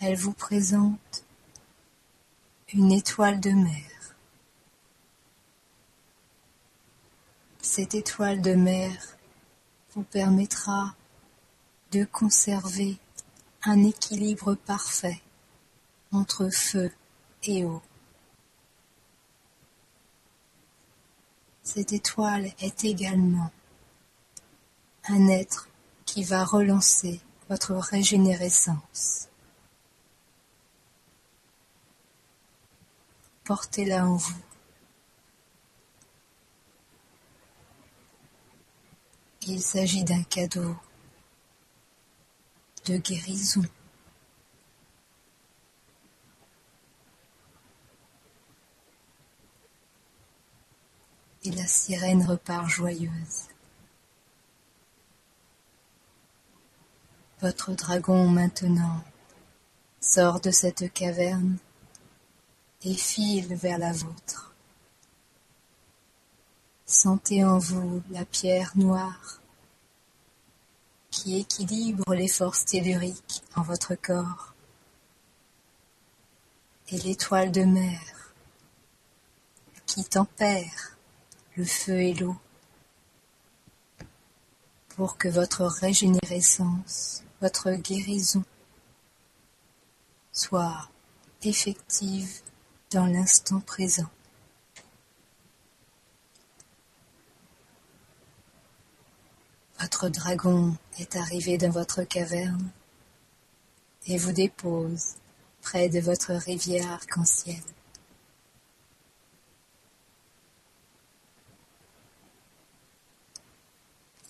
Elle 0.00 0.16
vous 0.16 0.32
présente 0.32 1.26
une 2.72 2.90
étoile 2.90 3.38
de 3.38 3.50
mer. 3.50 4.16
Cette 7.60 7.94
étoile 7.94 8.40
de 8.40 8.54
mer 8.54 9.18
vous 9.90 10.04
permettra 10.04 10.94
de 11.92 12.06
conserver 12.06 12.96
un 13.62 13.84
équilibre 13.84 14.54
parfait 14.54 15.20
entre 16.12 16.48
feu 16.48 16.90
et 17.42 17.62
eau. 17.66 17.82
Cette 21.62 21.92
étoile 21.92 22.46
est 22.60 22.84
également 22.84 23.50
un 25.08 25.28
être 25.28 25.68
qui 26.04 26.24
va 26.24 26.44
relancer 26.44 27.20
votre 27.48 27.74
régénérescence. 27.74 29.28
Portez-la 33.44 34.04
en 34.06 34.16
vous. 34.16 34.40
Il 39.42 39.62
s'agit 39.62 40.02
d'un 40.02 40.24
cadeau 40.24 40.74
de 42.86 42.96
guérison. 42.96 43.62
Et 51.44 51.52
la 51.52 51.66
sirène 51.68 52.24
repart 52.24 52.68
joyeuse. 52.68 53.55
Votre 57.42 57.72
dragon 57.72 58.28
maintenant 58.28 59.04
sort 60.00 60.40
de 60.40 60.50
cette 60.50 60.90
caverne 60.92 61.58
et 62.82 62.94
file 62.94 63.54
vers 63.54 63.78
la 63.78 63.92
vôtre. 63.92 64.54
Sentez 66.86 67.44
en 67.44 67.58
vous 67.58 68.02
la 68.10 68.24
pierre 68.24 68.72
noire 68.76 69.42
qui 71.10 71.38
équilibre 71.38 72.14
les 72.14 72.28
forces 72.28 72.64
telluriques 72.64 73.42
en 73.54 73.62
votre 73.62 73.94
corps 73.96 74.54
et 76.88 76.98
l'étoile 76.98 77.52
de 77.52 77.64
mer 77.64 78.00
qui 79.84 80.04
tempère 80.04 80.96
le 81.56 81.64
feu 81.64 82.00
et 82.00 82.14
l'eau 82.14 82.36
pour 84.96 85.18
que 85.18 85.28
votre 85.28 85.66
régénérescence, 85.66 87.22
votre 87.40 87.72
guérison 87.72 88.44
soit 90.32 90.88
effective 91.42 92.40
dans 92.90 93.06
l'instant 93.06 93.60
présent. 93.60 94.08
Votre 99.80 100.08
dragon 100.08 100.76
est 100.98 101.16
arrivé 101.16 101.58
dans 101.58 101.70
votre 101.70 102.02
caverne 102.02 102.70
et 104.06 104.18
vous 104.18 104.32
dépose 104.32 105.14
près 105.62 105.88
de 105.88 106.00
votre 106.00 106.32
rivière 106.32 106.90
arc-en-ciel. 106.92 107.60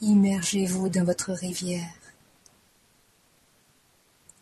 Immergez-vous 0.01 0.89
dans 0.89 1.05
votre 1.05 1.33
rivière. 1.33 2.06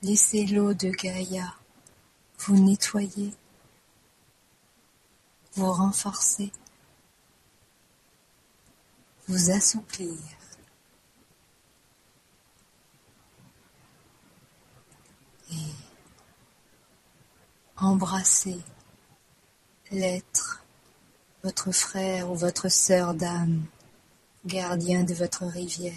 Laissez 0.05 0.45
l'eau 0.45 0.75
de 0.75 0.91
Gaïa 0.91 1.55
vous 2.41 2.59
nettoyer, 2.59 3.33
vous 5.55 5.73
renforcer, 5.73 6.53
vous 9.29 9.51
assouplir. 9.51 10.15
Et 15.51 15.57
embrasser 17.79 18.61
l'être, 19.91 20.63
votre 21.43 21.73
frère 21.73 22.31
ou 22.31 22.35
votre 22.35 22.69
sœur 22.69 23.15
d'âme 23.15 23.65
gardien 24.45 25.03
de 25.03 25.15
votre 25.15 25.47
rivière. 25.47 25.95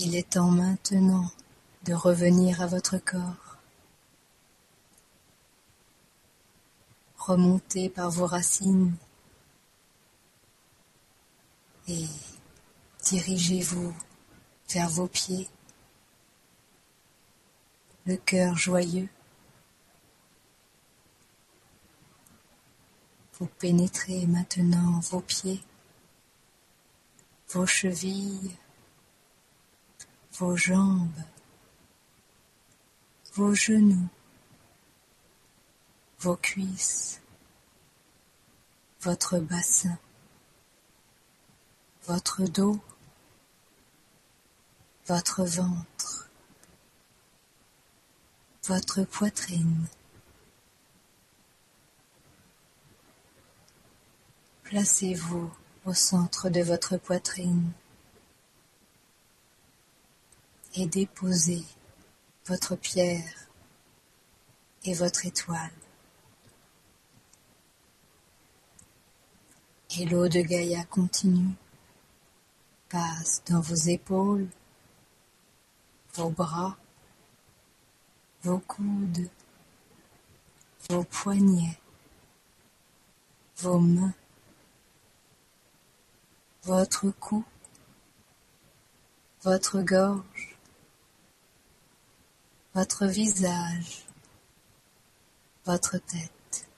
Il 0.00 0.07
est 0.18 0.30
temps 0.30 0.50
maintenant 0.50 1.30
de 1.84 1.94
revenir 1.94 2.60
à 2.60 2.66
votre 2.66 2.98
corps. 2.98 3.56
Remontez 7.18 7.88
par 7.88 8.10
vos 8.10 8.26
racines 8.26 8.96
et 11.86 12.06
dirigez-vous 13.04 13.94
vers 14.70 14.88
vos 14.88 15.06
pieds, 15.06 15.48
le 18.04 18.16
cœur 18.16 18.56
joyeux. 18.56 19.08
Vous 23.34 23.46
pénétrez 23.60 24.26
maintenant 24.26 24.98
vos 25.10 25.20
pieds, 25.20 25.62
vos 27.50 27.66
chevilles, 27.66 28.56
vos 30.38 30.56
jambes, 30.56 31.24
vos 33.34 33.54
genoux, 33.54 34.08
vos 36.20 36.36
cuisses, 36.36 37.20
votre 39.00 39.40
bassin, 39.40 39.98
votre 42.04 42.44
dos, 42.44 42.78
votre 45.06 45.44
ventre, 45.44 46.30
votre 48.68 49.02
poitrine. 49.02 49.86
Placez-vous 54.62 55.50
au 55.84 55.94
centre 55.94 56.48
de 56.48 56.60
votre 56.60 56.96
poitrine 56.96 57.72
et 60.78 60.86
déposez 60.86 61.64
votre 62.46 62.76
pierre 62.76 63.48
et 64.84 64.94
votre 64.94 65.26
étoile. 65.26 65.72
Et 69.98 70.04
l'eau 70.04 70.28
de 70.28 70.40
Gaïa 70.40 70.84
continue, 70.84 71.54
passe 72.88 73.42
dans 73.48 73.60
vos 73.60 73.74
épaules, 73.74 74.46
vos 76.14 76.30
bras, 76.30 76.76
vos 78.42 78.60
coudes, 78.60 79.28
vos 80.88 81.02
poignets, 81.02 81.80
vos 83.56 83.80
mains, 83.80 84.14
votre 86.62 87.10
cou, 87.10 87.44
votre 89.42 89.80
gorge, 89.82 90.47
votre 92.78 93.06
visage, 93.06 94.06
votre 95.64 95.98
tête. 95.98 96.68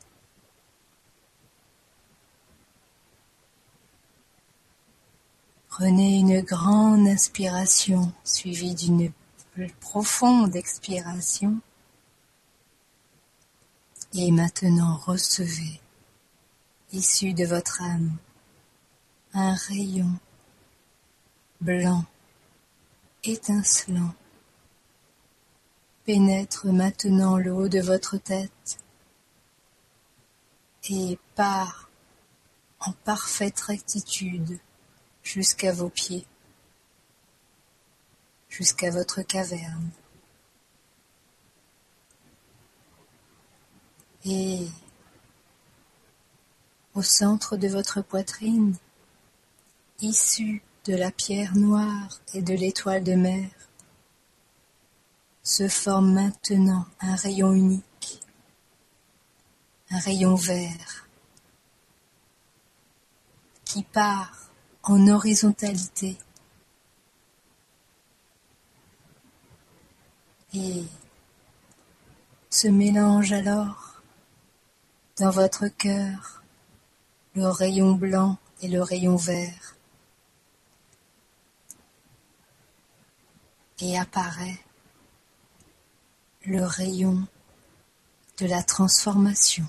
Prenez 5.68 6.20
une 6.20 6.40
grande 6.40 7.06
inspiration 7.06 8.14
suivie 8.24 8.74
d'une 8.74 9.12
profonde 9.78 10.56
expiration. 10.56 11.60
Et 14.14 14.30
maintenant 14.32 14.96
recevez, 14.96 15.82
issu 16.92 17.34
de 17.34 17.44
votre 17.44 17.82
âme, 17.82 18.16
un 19.34 19.52
rayon 19.52 20.18
blanc, 21.60 22.06
étincelant, 23.22 24.14
pénètre 26.10 26.66
maintenant 26.66 27.38
le 27.38 27.52
haut 27.52 27.68
de 27.68 27.78
votre 27.78 28.16
tête 28.16 28.80
et 30.88 31.16
part 31.36 31.88
en 32.80 32.90
parfaite 33.04 33.60
rectitude 33.60 34.58
jusqu'à 35.22 35.72
vos 35.72 35.88
pieds, 35.88 36.26
jusqu'à 38.48 38.90
votre 38.90 39.22
caverne. 39.22 39.88
Et 44.24 44.66
au 46.96 47.02
centre 47.02 47.56
de 47.56 47.68
votre 47.68 48.02
poitrine, 48.02 48.74
issu 50.00 50.64
de 50.86 50.96
la 50.96 51.12
pierre 51.12 51.54
noire 51.54 52.20
et 52.34 52.42
de 52.42 52.54
l'étoile 52.54 53.04
de 53.04 53.14
mer, 53.14 53.48
se 55.42 55.68
forme 55.68 56.12
maintenant 56.12 56.86
un 57.00 57.14
rayon 57.16 57.52
unique, 57.52 58.20
un 59.90 59.98
rayon 59.98 60.34
vert, 60.34 61.08
qui 63.64 63.82
part 63.82 64.50
en 64.82 65.06
horizontalité 65.08 66.18
et 70.52 70.84
se 72.48 72.68
mélange 72.68 73.32
alors 73.32 74.02
dans 75.18 75.30
votre 75.30 75.68
cœur 75.68 76.42
le 77.34 77.46
rayon 77.46 77.92
blanc 77.92 78.38
et 78.62 78.68
le 78.68 78.82
rayon 78.82 79.16
vert 79.16 79.76
et 83.80 83.98
apparaît 83.98 84.58
le 86.50 86.64
rayon 86.64 87.28
de 88.38 88.46
la 88.46 88.64
transformation. 88.64 89.64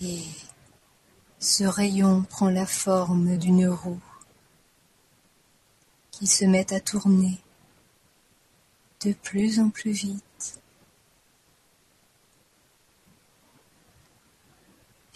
Et 0.00 0.22
ce 1.40 1.64
rayon 1.64 2.22
prend 2.22 2.48
la 2.48 2.64
forme 2.64 3.36
d'une 3.36 3.66
roue 3.66 4.00
qui 6.12 6.28
se 6.28 6.44
met 6.44 6.72
à 6.72 6.78
tourner 6.78 7.40
de 9.00 9.12
plus 9.12 9.58
en 9.58 9.68
plus 9.68 9.90
vite 9.90 10.60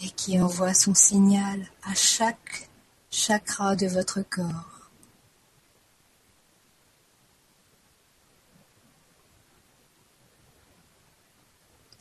et 0.01 0.09
qui 0.09 0.41
envoie 0.41 0.73
son 0.73 0.93
signal 0.93 1.65
à 1.83 1.93
chaque 1.95 2.69
chakra 3.11 3.77
de 3.77 3.87
votre 3.87 4.21
corps. 4.23 4.78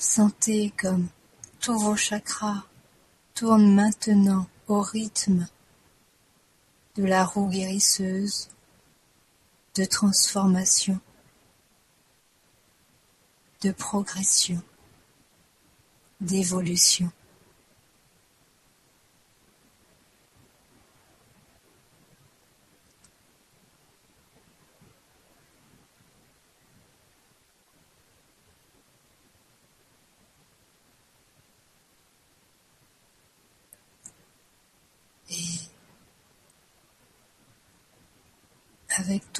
Sentez 0.00 0.72
comme 0.78 1.08
tous 1.58 1.76
vos 1.76 1.96
chakras 1.96 2.62
tournent 3.34 3.74
maintenant 3.74 4.46
au 4.68 4.80
rythme 4.80 5.48
de 6.94 7.02
la 7.04 7.24
roue 7.24 7.48
guérisseuse 7.48 8.48
de 9.74 9.84
transformation, 9.84 11.00
de 13.62 13.72
progression, 13.72 14.62
d'évolution. 16.20 17.10
Et 35.30 35.60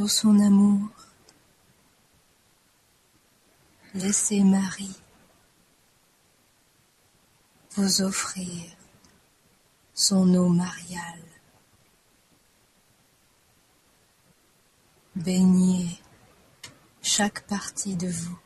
son 0.06 0.38
amour, 0.38 0.88
laissez 3.94 4.44
Marie 4.44 4.96
vous 7.72 8.02
offrir 8.02 8.64
son 9.94 10.34
eau 10.34 10.48
mariale. 10.48 11.22
Baignez 15.16 16.00
chaque 17.02 17.46
partie 17.46 17.96
de 17.96 18.08
vous. 18.08 18.38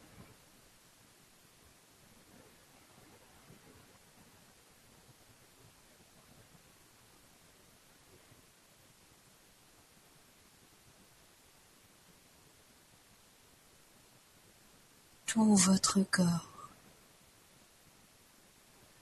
Tout 15.32 15.56
votre 15.56 16.02
corps 16.10 16.68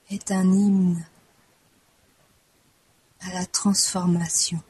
est 0.09 0.31
un 0.31 0.49
hymne 0.49 1.05
à 3.19 3.33
la 3.33 3.45
transformation. 3.45 4.63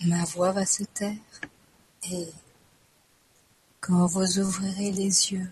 Ma 0.00 0.24
voix 0.24 0.50
va 0.50 0.66
se 0.66 0.82
taire 0.82 1.14
et 2.10 2.26
quand 3.80 4.06
vous 4.06 4.40
ouvrirez 4.40 4.90
les 4.90 5.30
yeux 5.32 5.48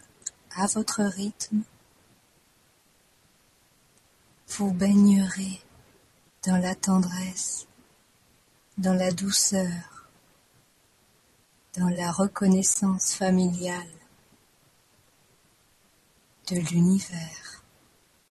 à 0.56 0.66
votre 0.66 1.02
rythme, 1.02 1.62
vous 4.48 4.72
baignerez 4.72 5.60
dans 6.46 6.56
la 6.56 6.74
tendresse, 6.74 7.66
dans 8.78 8.94
la 8.94 9.12
douceur, 9.12 10.08
dans 11.78 11.88
la 11.88 12.10
reconnaissance 12.10 13.14
familiale 13.14 13.88
de 16.48 16.56
l'univers. 16.56 17.59